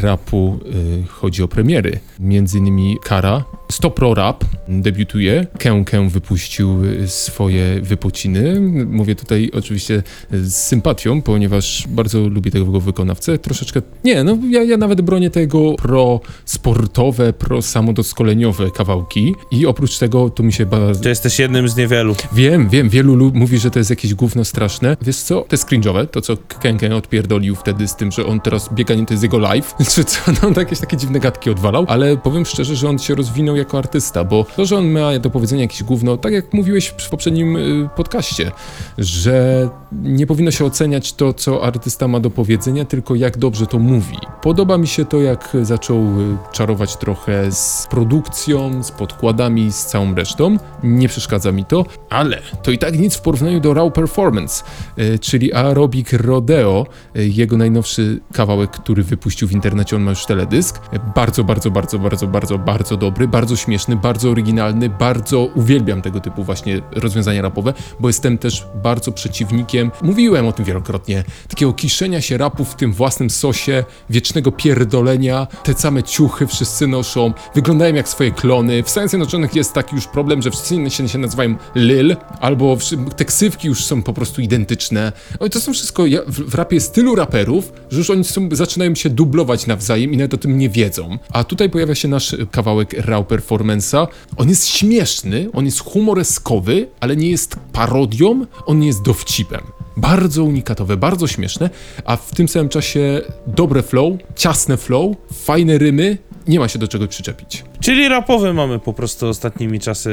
rapu. 0.00 0.58
e, 1.02 1.06
Chodzi 1.08 1.42
o 1.42 1.48
premiery. 1.48 1.98
Między 2.20 2.58
innymi 2.58 2.96
Kara, 3.02 3.44
Stopro 3.72 4.14
Rap 4.14 4.44
debiutuje. 4.68 5.46
Kę 5.58 5.84
Kę 5.84 6.08
wypuścił 6.08 6.78
e, 7.04 7.08
swoje 7.08 7.80
wypociny. 7.80 8.60
Mówię 8.86 9.14
tutaj 9.14 9.50
oczywiście 9.54 10.02
z 10.32 10.54
sympatią, 10.54 11.22
ponieważ 11.22 11.84
bardzo 11.88 12.20
lubię 12.28 12.50
tego 12.50 12.80
wykonawcę. 12.80 13.38
Troszeczkę, 13.38 13.82
nie, 14.04 14.24
no 14.24 14.38
ja, 14.50 14.62
ja 14.62 14.76
nawet 14.76 15.00
bronię 15.00 15.30
tego 15.30 15.74
pro 15.74 16.20
sportowe, 16.44 17.32
pro 17.32 17.62
samodoskoleniowe 17.62 18.70
kawałki 18.70 19.34
i 19.50 19.66
oprócz 19.66 19.98
tego 19.98 20.30
to 20.30 20.42
mi 20.42 20.52
się 20.52 20.66
bardzo 20.66 21.02
To 21.02 21.08
jesteś 21.08 21.38
jednym 21.38 21.68
z 21.68 21.76
niewielu. 21.76 22.14
Wiem, 22.32 22.68
wiem, 22.68 22.88
wielu 22.88 23.14
lu- 23.14 23.32
mówi, 23.34 23.58
że 23.58 23.70
to 23.70 23.78
jest 23.78 23.90
jakieś 23.90 24.14
gówno 24.14 24.44
straszne. 24.44 24.96
Wiesz 25.02 25.16
co, 25.16 25.40
to 25.40 25.48
jest 25.50 25.68
cringe'owe, 25.68 26.06
to 26.06 26.20
co 26.20 26.36
Kenken 26.36 26.92
odpierdolił 26.92 27.54
wtedy 27.56 27.88
z 27.88 27.96
tym, 27.96 28.12
że 28.12 28.26
on 28.26 28.40
teraz 28.40 28.74
bieganie 28.74 29.06
to 29.06 29.14
jest 29.14 29.22
jego 29.22 29.38
live, 29.38 29.71
czy 29.90 30.04
co, 30.04 30.20
no 30.42 30.60
jakieś 30.60 30.78
takie 30.78 30.96
dziwne 30.96 31.20
gadki 31.20 31.50
odwalał, 31.50 31.84
ale 31.88 32.16
powiem 32.16 32.44
szczerze, 32.44 32.76
że 32.76 32.88
on 32.88 32.98
się 32.98 33.14
rozwinął 33.14 33.56
jako 33.56 33.78
artysta, 33.78 34.24
bo 34.24 34.46
to, 34.56 34.66
że 34.66 34.78
on 34.78 34.90
ma 34.90 35.18
do 35.18 35.30
powiedzenia 35.30 35.62
jakieś 35.62 35.82
gówno, 35.82 36.16
tak 36.16 36.32
jak 36.32 36.54
mówiłeś 36.54 36.94
w 36.98 37.08
poprzednim 37.08 37.56
y, 37.56 37.88
podcaście, 37.96 38.52
że 38.98 39.68
nie 39.92 40.26
powinno 40.26 40.50
się 40.50 40.64
oceniać 40.64 41.12
to, 41.12 41.32
co 41.32 41.64
artysta 41.64 42.08
ma 42.08 42.20
do 42.20 42.30
powiedzenia, 42.30 42.84
tylko 42.84 43.14
jak 43.14 43.38
dobrze 43.38 43.66
to 43.66 43.78
mówi. 43.78 44.16
Podoba 44.42 44.78
mi 44.78 44.86
się 44.86 45.04
to, 45.04 45.20
jak 45.20 45.56
zaczął 45.62 45.98
y, 45.98 46.36
czarować 46.52 46.96
trochę 46.96 47.52
z 47.52 47.86
produkcją, 47.90 48.82
z 48.82 48.90
podkładami, 48.90 49.72
z 49.72 49.86
całą 49.86 50.14
resztą. 50.14 50.56
Nie 50.82 51.08
przeszkadza 51.08 51.52
mi 51.52 51.64
to, 51.64 51.84
ale 52.10 52.38
to 52.62 52.70
i 52.70 52.78
tak 52.78 52.98
nic 52.98 53.16
w 53.16 53.20
porównaniu 53.20 53.60
do 53.60 53.74
Raw 53.74 53.92
Performance, 53.92 54.64
y, 54.98 55.18
czyli 55.18 55.54
Aerobic 55.54 56.12
Rodeo, 56.12 56.86
jego 57.14 57.56
najnowszy 57.56 58.20
kawałek, 58.32 58.70
który 58.70 59.02
wypuścił 59.02 59.48
w 59.48 59.52
internecie, 59.62 59.96
on 59.96 60.02
ma 60.02 60.10
już 60.10 60.26
teledysk. 60.26 60.80
Bardzo, 61.14 61.44
bardzo, 61.44 61.70
bardzo, 61.70 61.98
bardzo, 61.98 62.26
bardzo, 62.26 62.58
bardzo 62.58 62.96
dobry, 62.96 63.28
bardzo 63.28 63.56
śmieszny, 63.56 63.96
bardzo 63.96 64.30
oryginalny, 64.30 64.88
bardzo 64.88 65.40
uwielbiam 65.40 66.02
tego 66.02 66.20
typu 66.20 66.44
właśnie 66.44 66.82
rozwiązania 66.92 67.42
rapowe, 67.42 67.74
bo 68.00 68.08
jestem 68.08 68.38
też 68.38 68.66
bardzo 68.82 69.12
przeciwnikiem, 69.12 69.90
mówiłem 70.02 70.46
o 70.46 70.52
tym 70.52 70.64
wielokrotnie, 70.64 71.24
takiego 71.48 71.72
kiszenia 71.72 72.20
się 72.20 72.38
rapu 72.38 72.64
w 72.64 72.74
tym 72.74 72.92
własnym 72.92 73.30
sosie, 73.30 73.84
wiecznego 74.10 74.52
pierdolenia, 74.52 75.46
te 75.62 75.74
same 75.74 76.02
ciuchy 76.02 76.46
wszyscy 76.46 76.86
noszą, 76.86 77.32
wyglądają 77.54 77.94
jak 77.94 78.08
swoje 78.08 78.30
klony. 78.30 78.82
W 78.82 78.90
Stanach 78.90 79.10
Zjednoczonych 79.10 79.54
jest 79.54 79.72
taki 79.72 79.94
już 79.94 80.06
problem, 80.06 80.42
że 80.42 80.50
wszyscy 80.50 80.90
się, 80.90 81.08
się 81.08 81.18
nazywają 81.18 81.56
Lil, 81.74 82.16
albo 82.40 82.76
te 83.16 83.24
ksywki 83.24 83.68
już 83.68 83.84
są 83.84 84.02
po 84.02 84.12
prostu 84.12 84.40
identyczne. 84.40 85.12
Oj, 85.40 85.50
to 85.50 85.60
są 85.60 85.72
wszystko, 85.72 86.06
ja, 86.06 86.20
w, 86.26 86.50
w 86.50 86.54
rapie 86.54 86.76
jest 86.76 86.94
tylu 86.94 87.14
raperów, 87.14 87.72
że 87.90 87.98
już 87.98 88.10
oni 88.10 88.24
są, 88.24 88.48
zaczynają 88.52 88.94
się 88.94 89.10
dublować 89.10 89.41
nawzajem 89.66 90.12
i 90.12 90.16
nawet 90.16 90.34
o 90.34 90.38
tym 90.38 90.58
nie 90.58 90.68
wiedzą. 90.68 91.18
A 91.32 91.44
tutaj 91.44 91.70
pojawia 91.70 91.94
się 91.94 92.08
nasz 92.08 92.36
kawałek 92.50 92.92
Raw 92.92 93.26
Performance'a. 93.26 94.06
On 94.36 94.48
jest 94.48 94.68
śmieszny, 94.68 95.48
on 95.52 95.64
jest 95.64 95.80
humoreskowy, 95.80 96.88
ale 97.00 97.16
nie 97.16 97.30
jest 97.30 97.56
parodią, 97.72 98.46
on 98.66 98.78
nie 98.78 98.86
jest 98.86 99.02
dowcipem. 99.02 99.60
Bardzo 99.96 100.44
unikatowe, 100.44 100.96
bardzo 100.96 101.26
śmieszne, 101.26 101.70
a 102.04 102.16
w 102.16 102.34
tym 102.34 102.48
samym 102.48 102.68
czasie 102.68 103.20
dobre 103.46 103.82
flow, 103.82 104.12
ciasne 104.36 104.76
flow, 104.76 105.16
fajne 105.44 105.78
rymy, 105.78 106.18
nie 106.48 106.58
ma 106.58 106.68
się 106.68 106.78
do 106.78 106.88
czego 106.88 107.08
przyczepić. 107.08 107.64
Czyli 107.80 108.08
rapowy 108.08 108.52
mamy 108.54 108.78
po 108.78 108.92
prostu 108.92 109.28
ostatnimi 109.28 109.80
czasy 109.80 110.10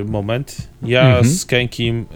y, 0.00 0.04
moment. 0.10 0.56
Ja 0.82 1.06
Mhm. 1.06 1.24
z 1.24 1.44
Kenkim, 1.46 2.06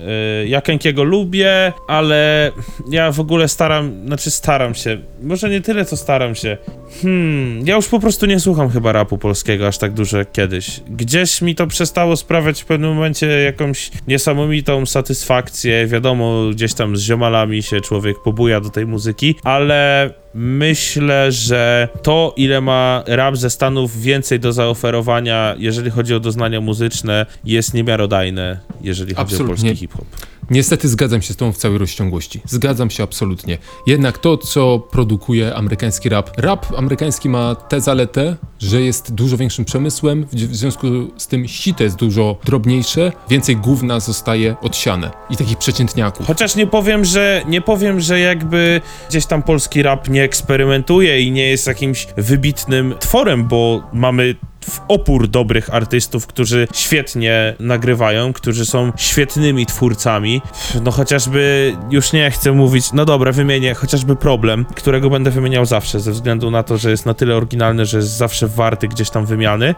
y, 0.44 0.48
ja 0.48 0.60
Kenkiego 0.60 1.04
lubię, 1.04 1.72
ale 1.88 2.52
ja 2.90 3.12
w 3.12 3.20
ogóle 3.20 3.48
staram, 3.48 4.06
znaczy 4.06 4.30
staram 4.30 4.74
się, 4.74 4.98
może 5.22 5.50
nie 5.50 5.60
tyle 5.60 5.84
co 5.84 5.96
staram 5.96 6.34
się. 6.34 6.56
Hmm, 7.02 7.66
ja 7.66 7.76
już 7.76 7.88
po 7.88 8.00
prostu 8.00 8.26
nie 8.26 8.40
słucham 8.40 8.70
chyba 8.70 8.92
rapu 8.92 9.18
polskiego 9.18 9.66
aż 9.66 9.78
tak 9.78 9.92
dużo 9.92 10.18
jak 10.18 10.32
kiedyś. 10.32 10.80
Gdzieś 10.90 11.42
mi 11.42 11.54
to 11.54 11.66
przestało 11.66 12.16
sprawiać 12.16 12.62
w 12.62 12.64
pewnym 12.64 12.94
momencie 12.94 13.26
jakąś 13.26 13.90
niesamowitą 14.08 14.86
satysfakcję. 14.86 15.86
Wiadomo, 15.86 16.50
gdzieś 16.50 16.74
tam 16.74 16.96
z 16.96 17.00
ziomalami 17.00 17.62
się 17.62 17.80
człowiek 17.80 18.16
pobuja 18.24 18.60
do 18.60 18.70
tej 18.70 18.86
muzyki, 18.86 19.34
ale 19.44 20.10
myślę, 20.36 21.32
że 21.32 21.88
to, 22.02 22.34
ile 22.36 22.60
ma 22.60 23.02
rap 23.06 23.36
ze 23.36 23.50
Stanów 23.50 24.00
więcej 24.00 24.40
do 24.40 24.52
zaoferowania, 24.52 25.54
jeżeli 25.58 25.90
chodzi 25.90 26.14
o 26.14 26.20
doznania 26.20 26.60
muzyczne, 26.60 27.26
jest 27.44 27.74
niemiarodajne, 27.74 28.58
jeżeli 28.80 29.14
chodzi 29.14 29.34
Absolutnie. 29.34 29.54
o 29.54 29.56
polski 29.56 29.76
hip-hop. 29.76 30.06
Niestety 30.50 30.88
zgadzam 30.88 31.22
się 31.22 31.32
z 31.32 31.36
tą 31.36 31.52
w 31.52 31.56
całej 31.56 31.78
rozciągłości. 31.78 32.40
Zgadzam 32.44 32.90
się 32.90 33.02
absolutnie. 33.02 33.58
Jednak 33.86 34.18
to, 34.18 34.38
co 34.38 34.78
produkuje 34.78 35.54
amerykański 35.54 36.08
rap, 36.08 36.30
rap 36.38 36.66
amerykański 36.76 37.28
ma 37.28 37.54
tę 37.54 37.80
zaletę, 37.80 38.36
że 38.58 38.80
jest 38.80 39.14
dużo 39.14 39.36
większym 39.36 39.64
przemysłem, 39.64 40.26
w 40.32 40.56
związku 40.56 40.86
z 41.16 41.26
tym 41.26 41.48
sito 41.48 41.84
jest 41.84 41.96
dużo 41.96 42.36
drobniejsze, 42.44 43.12
więcej 43.30 43.56
gówna 43.56 44.00
zostaje 44.00 44.56
odsiane 44.62 45.10
i 45.30 45.36
takich 45.36 45.58
przeciętniaków. 45.58 46.26
Chociaż 46.26 46.56
nie 46.56 46.66
powiem, 46.66 47.04
że 47.04 47.42
nie 47.48 47.60
powiem, 47.60 48.00
że 48.00 48.20
jakby 48.20 48.80
gdzieś 49.08 49.26
tam 49.26 49.42
polski 49.42 49.82
rap 49.82 50.08
nie 50.08 50.25
eksperymentuje 50.26 51.20
i 51.20 51.30
nie 51.30 51.48
jest 51.50 51.66
jakimś 51.66 52.06
wybitnym 52.16 52.94
tworem, 53.00 53.48
bo 53.48 53.82
mamy 53.92 54.34
w 54.64 54.80
opór 54.88 55.28
dobrych 55.28 55.74
artystów, 55.74 56.26
którzy 56.26 56.68
świetnie 56.74 57.54
nagrywają, 57.60 58.32
którzy 58.32 58.66
są 58.66 58.92
świetnymi 58.96 59.66
twórcami. 59.66 60.42
No 60.82 60.90
chociażby, 60.90 61.72
już 61.90 62.12
nie 62.12 62.30
chcę 62.30 62.52
mówić, 62.52 62.92
no 62.92 63.04
dobra, 63.04 63.32
wymienię 63.32 63.74
chociażby 63.74 64.16
problem, 64.16 64.64
którego 64.74 65.10
będę 65.10 65.30
wymieniał 65.30 65.66
zawsze, 65.66 66.00
ze 66.00 66.12
względu 66.12 66.50
na 66.50 66.62
to, 66.62 66.78
że 66.78 66.90
jest 66.90 67.06
na 67.06 67.14
tyle 67.14 67.36
oryginalny, 67.36 67.86
że 67.86 67.96
jest 67.96 68.16
zawsze 68.16 68.48
warty 68.48 68.88
gdzieś 68.88 69.10
tam 69.10 69.26
wymiany. 69.26 69.74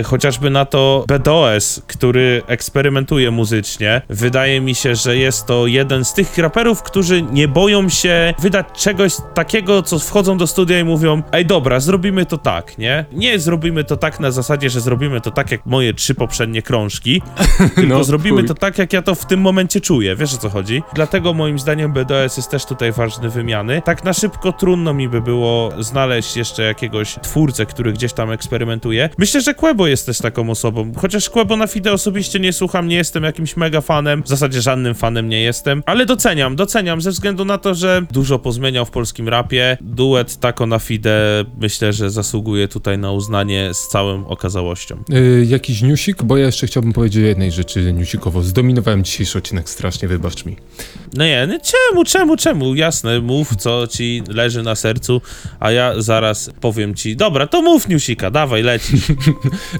Y, 0.00 0.04
chociażby 0.04 0.50
na 0.50 0.64
to 0.64 1.04
BDOS, 1.08 1.82
który 1.86 2.42
eksperymentuje 2.46 3.30
muzycznie. 3.30 4.02
Wydaje 4.08 4.60
mi 4.60 4.74
się, 4.74 4.96
że 4.96 5.16
jest 5.16 5.46
to 5.46 5.66
jeden 5.66 6.04
z 6.04 6.14
tych 6.14 6.38
raperów, 6.38 6.82
którzy 6.82 7.22
nie 7.22 7.48
boją 7.48 7.88
się 7.88 8.34
wydać 8.38 8.66
czegoś 8.74 9.12
takiego, 9.34 9.82
co 9.82 9.98
wchodzą 9.98 10.38
do 10.38 10.46
studia 10.46 10.80
i 10.80 10.84
mówią: 10.84 11.22
Ej, 11.32 11.46
dobra, 11.46 11.80
zrobimy 11.80 12.26
to 12.26 12.38
tak, 12.38 12.78
nie? 12.78 13.04
Nie 13.12 13.38
zrobimy 13.38 13.84
to 13.84 13.96
tak 13.96 14.05
na 14.20 14.30
zasadzie, 14.30 14.70
że 14.70 14.80
zrobimy 14.80 15.20
to 15.20 15.30
tak 15.30 15.50
jak 15.50 15.66
moje 15.66 15.94
trzy 15.94 16.14
poprzednie 16.14 16.62
krążki, 16.62 17.22
tylko 17.74 17.94
No, 17.98 18.04
zrobimy 18.04 18.38
chuj. 18.40 18.48
to 18.48 18.54
tak, 18.54 18.78
jak 18.78 18.92
ja 18.92 19.02
to 19.02 19.14
w 19.14 19.26
tym 19.26 19.40
momencie 19.40 19.80
czuję. 19.80 20.16
Wiesz 20.16 20.34
o 20.34 20.38
co 20.38 20.48
chodzi? 20.50 20.82
Dlatego 20.94 21.34
moim 21.34 21.58
zdaniem 21.58 21.92
BDS 21.92 22.36
jest 22.36 22.50
też 22.50 22.64
tutaj 22.64 22.92
ważny 22.92 23.28
wymiany. 23.30 23.82
Tak 23.84 24.04
na 24.04 24.12
szybko 24.12 24.52
trudno 24.52 24.94
mi 24.94 25.08
by 25.08 25.20
było 25.20 25.70
znaleźć 25.78 26.36
jeszcze 26.36 26.62
jakiegoś 26.62 27.16
twórcę, 27.22 27.66
który 27.66 27.92
gdzieś 27.92 28.12
tam 28.12 28.30
eksperymentuje. 28.30 29.10
Myślę, 29.18 29.40
że 29.40 29.54
Quebo 29.54 29.86
jest 29.86 30.06
też 30.06 30.18
taką 30.18 30.50
osobą. 30.50 30.92
Chociaż 30.96 31.30
Quebo 31.30 31.56
na 31.56 31.66
Fide 31.66 31.92
osobiście 31.92 32.40
nie 32.40 32.52
słucham, 32.52 32.88
nie 32.88 32.96
jestem 32.96 33.24
jakimś 33.24 33.56
mega 33.56 33.80
fanem. 33.80 34.22
W 34.22 34.28
zasadzie 34.28 34.60
żadnym 34.62 34.94
fanem 34.94 35.28
nie 35.28 35.40
jestem, 35.40 35.82
ale 35.86 36.06
doceniam, 36.06 36.56
doceniam 36.56 37.00
ze 37.00 37.10
względu 37.10 37.44
na 37.44 37.58
to, 37.58 37.74
że 37.74 38.02
dużo 38.12 38.38
pozmieniał 38.38 38.84
w 38.84 38.90
polskim 38.90 39.28
rapie. 39.28 39.78
Duet 39.80 40.40
Taco 40.40 40.66
na 40.66 40.78
Fide 40.78 41.44
myślę, 41.60 41.92
że 41.92 42.10
zasługuje 42.10 42.68
tutaj 42.68 42.98
na 42.98 43.12
uznanie 43.12 43.74
z 43.74 43.85
całą 43.86 44.26
okazałością. 44.26 45.02
Yy, 45.08 45.46
jakiś 45.48 45.82
newsik? 45.82 46.22
Bo 46.22 46.36
ja 46.36 46.46
jeszcze 46.46 46.66
chciałbym 46.66 46.92
powiedzieć 46.92 47.24
o 47.24 47.26
jednej 47.26 47.52
rzeczy 47.52 47.92
newsikowo. 47.92 48.42
Zdominowałem 48.42 49.04
dzisiejszy 49.04 49.38
odcinek 49.38 49.70
strasznie, 49.70 50.08
wybacz 50.08 50.44
mi. 50.44 50.56
No 51.14 51.24
nie, 51.24 51.46
no 51.46 51.58
czemu, 51.58 52.04
czemu, 52.04 52.36
czemu? 52.36 52.74
Jasne, 52.74 53.20
mów, 53.20 53.56
co 53.56 53.86
ci 53.86 54.22
leży 54.28 54.62
na 54.62 54.74
sercu, 54.74 55.20
a 55.60 55.70
ja 55.70 55.92
zaraz 55.98 56.50
powiem 56.60 56.94
ci, 56.94 57.16
dobra, 57.16 57.46
to 57.46 57.62
mów, 57.62 57.88
Niusika, 57.88 58.30
dawaj, 58.30 58.62
lecisz. 58.62 59.06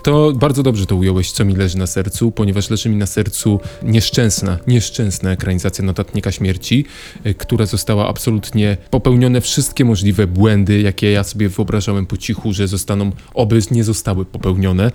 To 0.02 0.32
bardzo 0.32 0.62
dobrze 0.62 0.86
to 0.86 0.96
ująłeś, 0.96 1.30
co 1.30 1.44
mi 1.44 1.56
leży 1.56 1.78
na 1.78 1.86
sercu, 1.86 2.32
ponieważ 2.32 2.70
leży 2.70 2.88
mi 2.88 2.96
na 2.96 3.06
sercu 3.06 3.60
nieszczęsna, 3.82 4.58
nieszczęsna 4.66 5.32
ekranizacja 5.32 5.84
Notatnika 5.84 6.32
Śmierci, 6.32 6.84
y, 7.26 7.34
która 7.34 7.66
została 7.66 8.08
absolutnie 8.08 8.76
popełnione 8.90 9.40
wszystkie 9.40 9.84
możliwe 9.84 10.26
błędy, 10.26 10.80
jakie 10.80 11.10
ja 11.10 11.24
sobie 11.24 11.48
wyobrażałem 11.48 12.06
po 12.06 12.16
cichu, 12.16 12.52
że 12.52 12.68
zostaną, 12.68 13.10
oby 13.34 13.56
nie 13.70 13.84
zostały 13.84 13.95
zostały 13.96 14.24
popełnione. 14.24 14.92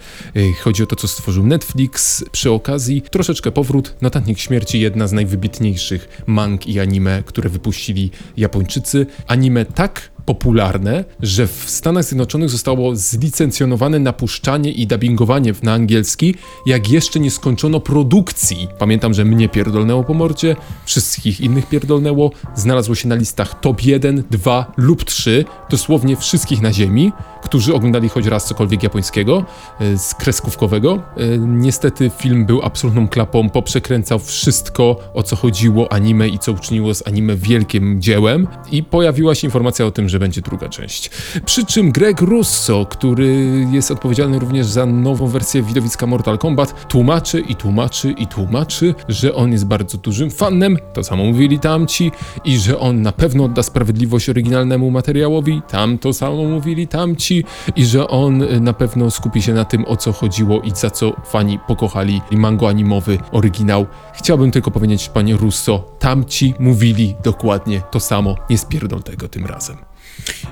Chodzi 0.62 0.84
o 0.84 0.86
to, 0.86 0.96
co 0.96 1.08
stworzył 1.08 1.46
Netflix. 1.46 2.24
Przy 2.32 2.52
okazji 2.52 3.02
troszeczkę 3.02 3.52
powrót. 3.52 3.96
Notatnik 4.02 4.40
Śmierci, 4.40 4.80
jedna 4.80 5.08
z 5.08 5.12
najwybitniejszych 5.12 6.24
mang 6.28 6.68
i 6.68 6.80
anime, 6.80 7.24
które 7.26 7.50
wypuścili 7.50 8.12
Japończycy. 8.38 9.06
Anime 9.28 9.66
tak 9.66 10.11
popularne, 10.25 11.05
że 11.19 11.47
w 11.47 11.63
Stanach 11.67 12.03
Zjednoczonych 12.03 12.49
zostało 12.49 12.95
zlicencjonowane 12.95 13.99
napuszczanie 13.99 14.71
i 14.71 14.88
dubbingowanie 14.88 15.53
na 15.63 15.73
angielski, 15.73 16.36
jak 16.65 16.89
jeszcze 16.89 17.19
nie 17.19 17.31
skończono 17.31 17.79
produkcji. 17.79 18.67
Pamiętam, 18.79 19.13
że 19.13 19.25
mnie 19.25 19.49
pierdolnęło 19.49 20.03
po 20.03 20.13
mordzie, 20.13 20.55
wszystkich 20.86 21.41
innych 21.41 21.69
pierdolnęło, 21.69 22.31
znalazło 22.55 22.95
się 22.95 23.07
na 23.07 23.15
listach 23.15 23.60
top 23.60 23.84
1, 23.84 24.23
2 24.31 24.71
lub 24.77 25.03
3, 25.03 25.45
dosłownie 25.69 26.17
wszystkich 26.17 26.62
na 26.62 26.73
ziemi, 26.73 27.12
którzy 27.43 27.73
oglądali 27.73 28.10
choć 28.10 28.25
raz 28.25 28.45
cokolwiek 28.45 28.84
japońskiego, 28.84 29.45
e, 29.79 29.97
z 29.97 30.13
kreskówkowego. 30.13 30.99
E, 31.17 31.38
Niestety 31.38 32.12
film 32.17 32.45
był 32.45 32.62
absolutną 32.63 33.07
klapą, 33.07 33.49
poprzekręcał 33.49 34.19
wszystko, 34.19 34.95
o 35.13 35.23
co 35.23 35.36
chodziło 35.36 35.93
anime 35.93 36.27
i 36.27 36.39
co 36.39 36.51
uczyniło 36.51 36.93
z 36.93 37.07
anime 37.07 37.36
wielkim 37.36 38.01
dziełem 38.01 38.47
i 38.71 38.84
pojawiła 38.84 39.36
się 39.36 39.47
informacja 39.47 39.86
o 39.86 39.91
tym, 39.91 40.10
że 40.12 40.19
będzie 40.19 40.41
druga 40.41 40.69
część. 40.69 41.10
Przy 41.45 41.65
czym 41.65 41.91
Greg 41.91 42.21
Russo, 42.21 42.86
który 42.86 43.65
jest 43.71 43.91
odpowiedzialny 43.91 44.39
również 44.39 44.65
za 44.65 44.86
nową 44.86 45.28
wersję 45.28 45.63
widowiska 45.63 46.08
Mortal 46.08 46.38
Kombat, 46.38 46.88
tłumaczy 46.88 47.39
i 47.39 47.56
tłumaczy 47.56 48.12
i 48.12 48.28
tłumaczy, 48.28 48.95
że 49.08 49.36
on 49.36 49.52
jest 49.52 49.65
bardzo 49.65 49.97
dużym 49.97 50.32
fanem, 50.32 50.78
to 50.93 51.04
samo 51.04 51.24
mówili 51.24 51.60
tamci, 51.60 52.12
i 52.45 52.58
że 52.58 52.80
on 52.80 53.02
na 53.02 53.12
pewno 53.12 53.43
odda 53.43 53.63
sprawiedliwość 53.63 54.30
oryginalnemu 54.30 54.91
materiałowi, 54.91 55.62
tam 55.67 55.97
to 55.97 56.13
samo 56.13 56.43
mówili 56.43 56.88
tamci, 56.88 57.43
i 57.76 57.86
że 57.86 58.08
on 58.08 58.63
na 58.63 58.74
pewno 58.74 59.12
skupi 59.12 59.41
się 59.41 59.54
na 59.54 59.65
tym, 59.65 59.86
o 59.86 59.97
co 59.97 60.12
chodziło 60.13 60.62
i 60.62 60.71
za 60.76 60.89
co 60.89 61.13
fani 61.26 61.60
pokochali 61.67 62.21
mango 62.32 62.69
animowy 62.69 63.17
oryginał. 63.32 63.86
Chciałbym 64.13 64.52
tylko 64.52 64.71
powiedzieć, 64.71 65.10
panie 65.10 65.38
Russo, 65.38 65.95
tamci 66.00 66.54
mówili 66.60 67.15
dokładnie 67.24 67.82
to 67.91 68.00
samo, 68.00 68.36
nie 68.50 68.58
spierdol 68.58 69.04
tego 69.04 69.28
tym 69.28 69.45
razem. 69.45 69.78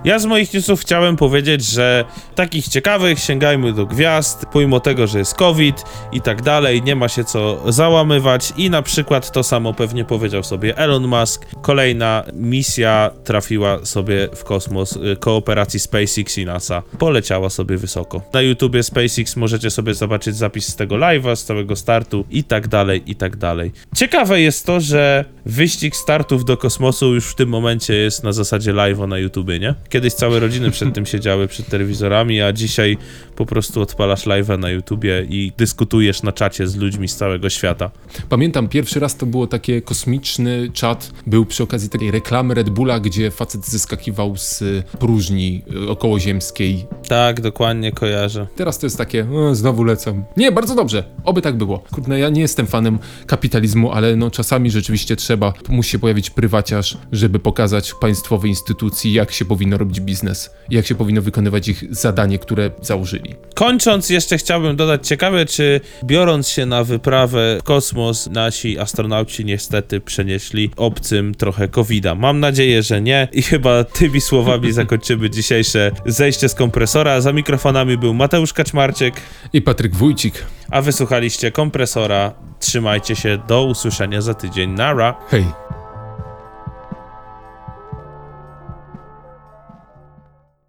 Ja 0.04 0.20
z 0.20 0.26
moich 0.26 0.54
newsów 0.54 0.82
chciałem 0.82 1.16
powiedzieć, 1.16 1.66
że 1.66 2.06
takich 2.36 2.68
ciekawych 2.68 3.20
sięgajmy 3.20 3.74
do 3.74 3.86
gwiazd, 3.86 4.46
pomimo 4.54 4.80
tego, 4.80 5.08
że 5.08 5.20
jest 5.20 5.34
COVID 5.34 5.84
i 6.12 6.22
tak 6.22 6.42
dalej, 6.42 6.84
nie 6.84 6.96
ma 6.96 7.10
się 7.10 7.24
co 7.24 7.72
załamywać 7.72 8.54
i 8.58 8.70
na 8.70 8.82
przykład 8.82 9.32
to 9.32 9.44
samo 9.44 9.74
pewnie 9.74 10.06
powiedział 10.06 10.44
sobie 10.44 10.78
Elon 10.78 11.08
Musk. 11.08 11.46
Kolejna 11.62 12.24
misja 12.34 13.12
trafiła 13.24 13.86
sobie 13.86 14.30
w 14.36 14.44
kosmos 14.44 14.96
y, 14.96 15.18
kooperacji 15.20 15.80
SpaceX 15.80 16.38
i 16.38 16.46
NASA. 16.46 16.84
Poleciała 16.98 17.50
sobie 17.50 17.78
wysoko. 17.78 18.22
Na 18.34 18.42
YouTubie 18.42 18.84
SpaceX 18.84 19.36
możecie 19.36 19.70
sobie 19.70 19.94
zobaczyć 19.94 20.36
zapis 20.36 20.68
z 20.68 20.76
tego 20.76 20.96
live'a, 20.96 21.36
z 21.36 21.46
całego 21.46 21.76
startu 21.76 22.26
i 22.32 22.44
tak 22.44 22.68
dalej, 22.68 23.04
i 23.06 23.16
tak 23.16 23.38
dalej. 23.38 23.72
Ciekawe 23.96 24.42
jest 24.42 24.66
to, 24.66 24.80
że 24.80 25.26
wyścig 25.46 25.96
startów 25.96 26.46
do 26.46 26.58
kosmosu 26.58 27.14
już 27.14 27.26
w 27.26 27.36
tym 27.36 27.50
momencie 27.50 27.94
jest 27.94 28.24
na 28.24 28.32
zasadzie 28.32 28.74
live'a 28.74 29.08
na 29.08 29.18
YouTubie, 29.18 29.59
nie? 29.60 29.76
Kiedyś 29.90 30.14
całe 30.14 30.40
rodziny 30.40 30.72
przed 30.72 30.94
tym 30.94 31.06
siedziały 31.06 31.48
przed 31.48 31.68
telewizorami, 31.68 32.42
a 32.42 32.54
dzisiaj 32.54 32.98
po 33.36 33.46
prostu 33.46 33.82
odpalasz 33.82 34.26
live'a 34.26 34.60
na 34.60 34.70
YouTubie 34.70 35.26
i 35.30 35.52
dyskutujesz 35.58 36.24
na 36.24 36.32
czacie 36.32 36.68
z 36.68 36.76
ludźmi 36.76 37.08
z 37.08 37.16
całego 37.16 37.50
świata. 37.50 37.92
Pamiętam, 38.30 38.68
pierwszy 38.68 39.00
raz 39.00 39.18
to 39.18 39.26
było 39.26 39.48
takie 39.48 39.82
kosmiczny 39.82 40.70
czat, 40.74 41.12
był 41.28 41.46
przy 41.46 41.64
okazji 41.64 41.90
takiej 41.90 42.12
reklamy 42.12 42.54
Red 42.54 42.70
Bulla, 42.70 43.00
gdzie 43.00 43.32
facet 43.32 43.66
zeskakiwał 43.66 44.38
z 44.38 44.62
y, 44.62 44.84
próżni 45.00 45.64
y, 45.86 45.90
okołoziemskiej. 45.90 46.86
Tak, 47.08 47.42
dokładnie 47.42 47.92
kojarzę. 47.92 48.48
Teraz 48.56 48.80
to 48.80 48.86
jest 48.86 48.98
takie, 48.98 49.28
e, 49.52 49.56
znowu 49.56 49.84
lecą. 49.84 50.24
Nie, 50.38 50.52
bardzo 50.52 50.76
dobrze, 50.76 51.04
oby 51.24 51.42
tak 51.42 51.58
było. 51.58 51.80
Kurde, 51.92 52.20
ja 52.20 52.30
nie 52.30 52.42
jestem 52.42 52.68
fanem 52.68 53.00
kapitalizmu, 53.26 53.92
ale 53.92 54.16
no 54.16 54.32
czasami 54.32 54.72
rzeczywiście 54.72 55.16
trzeba, 55.16 55.54
musi 55.70 55.92
się 55.92 56.00
pojawić 56.00 56.30
prywaciarz, 56.30 56.98
żeby 57.12 57.40
pokazać 57.40 57.94
państwowej 58.02 58.50
instytucji, 58.50 59.14
jak 59.14 59.32
się 59.32 59.39
powinno 59.46 59.78
robić 59.78 60.00
biznes, 60.00 60.50
jak 60.70 60.86
się 60.86 60.96
powinno 60.96 61.22
wykonywać 61.22 61.68
ich 61.68 61.84
zadanie, 61.90 62.40
które 62.40 62.72
założyli. 62.82 63.36
Kończąc, 63.56 64.10
jeszcze 64.10 64.38
chciałbym 64.38 64.76
dodać 64.76 65.08
ciekawe, 65.08 65.46
czy 65.46 65.82
biorąc 66.04 66.48
się 66.48 66.66
na 66.66 66.84
wyprawę 66.84 67.58
w 67.60 67.64
kosmos, 67.64 68.28
nasi 68.28 68.80
astronauci 68.80 69.46
niestety 69.46 70.02
przenieśli 70.02 70.72
obcym 70.78 71.36
trochę 71.36 71.68
COVID-a. 71.68 72.16
Mam 72.16 72.40
nadzieję, 72.40 72.84
że 72.84 73.02
nie 73.02 73.28
i 73.32 73.42
chyba 73.42 73.84
tymi 73.84 74.22
słowami 74.22 74.72
zakończymy 74.82 75.30
dzisiejsze 75.30 75.92
zejście 76.06 76.50
z 76.50 76.56
kompresora. 76.56 77.22
Za 77.22 77.34
mikrofonami 77.34 77.98
był 77.98 78.14
Mateusz 78.14 78.54
Kaczmarczyk, 78.54 79.14
I 79.54 79.62
Patryk 79.62 79.96
Wójcik, 79.96 80.46
a 80.72 80.82
wysłuchaliście 80.82 81.52
kompresora. 81.52 82.34
Trzymajcie 82.60 83.16
się, 83.16 83.38
do 83.48 83.64
usłyszenia 83.64 84.22
za 84.22 84.34
tydzień. 84.34 84.70
Nara! 84.70 85.16
hej. 85.30 85.69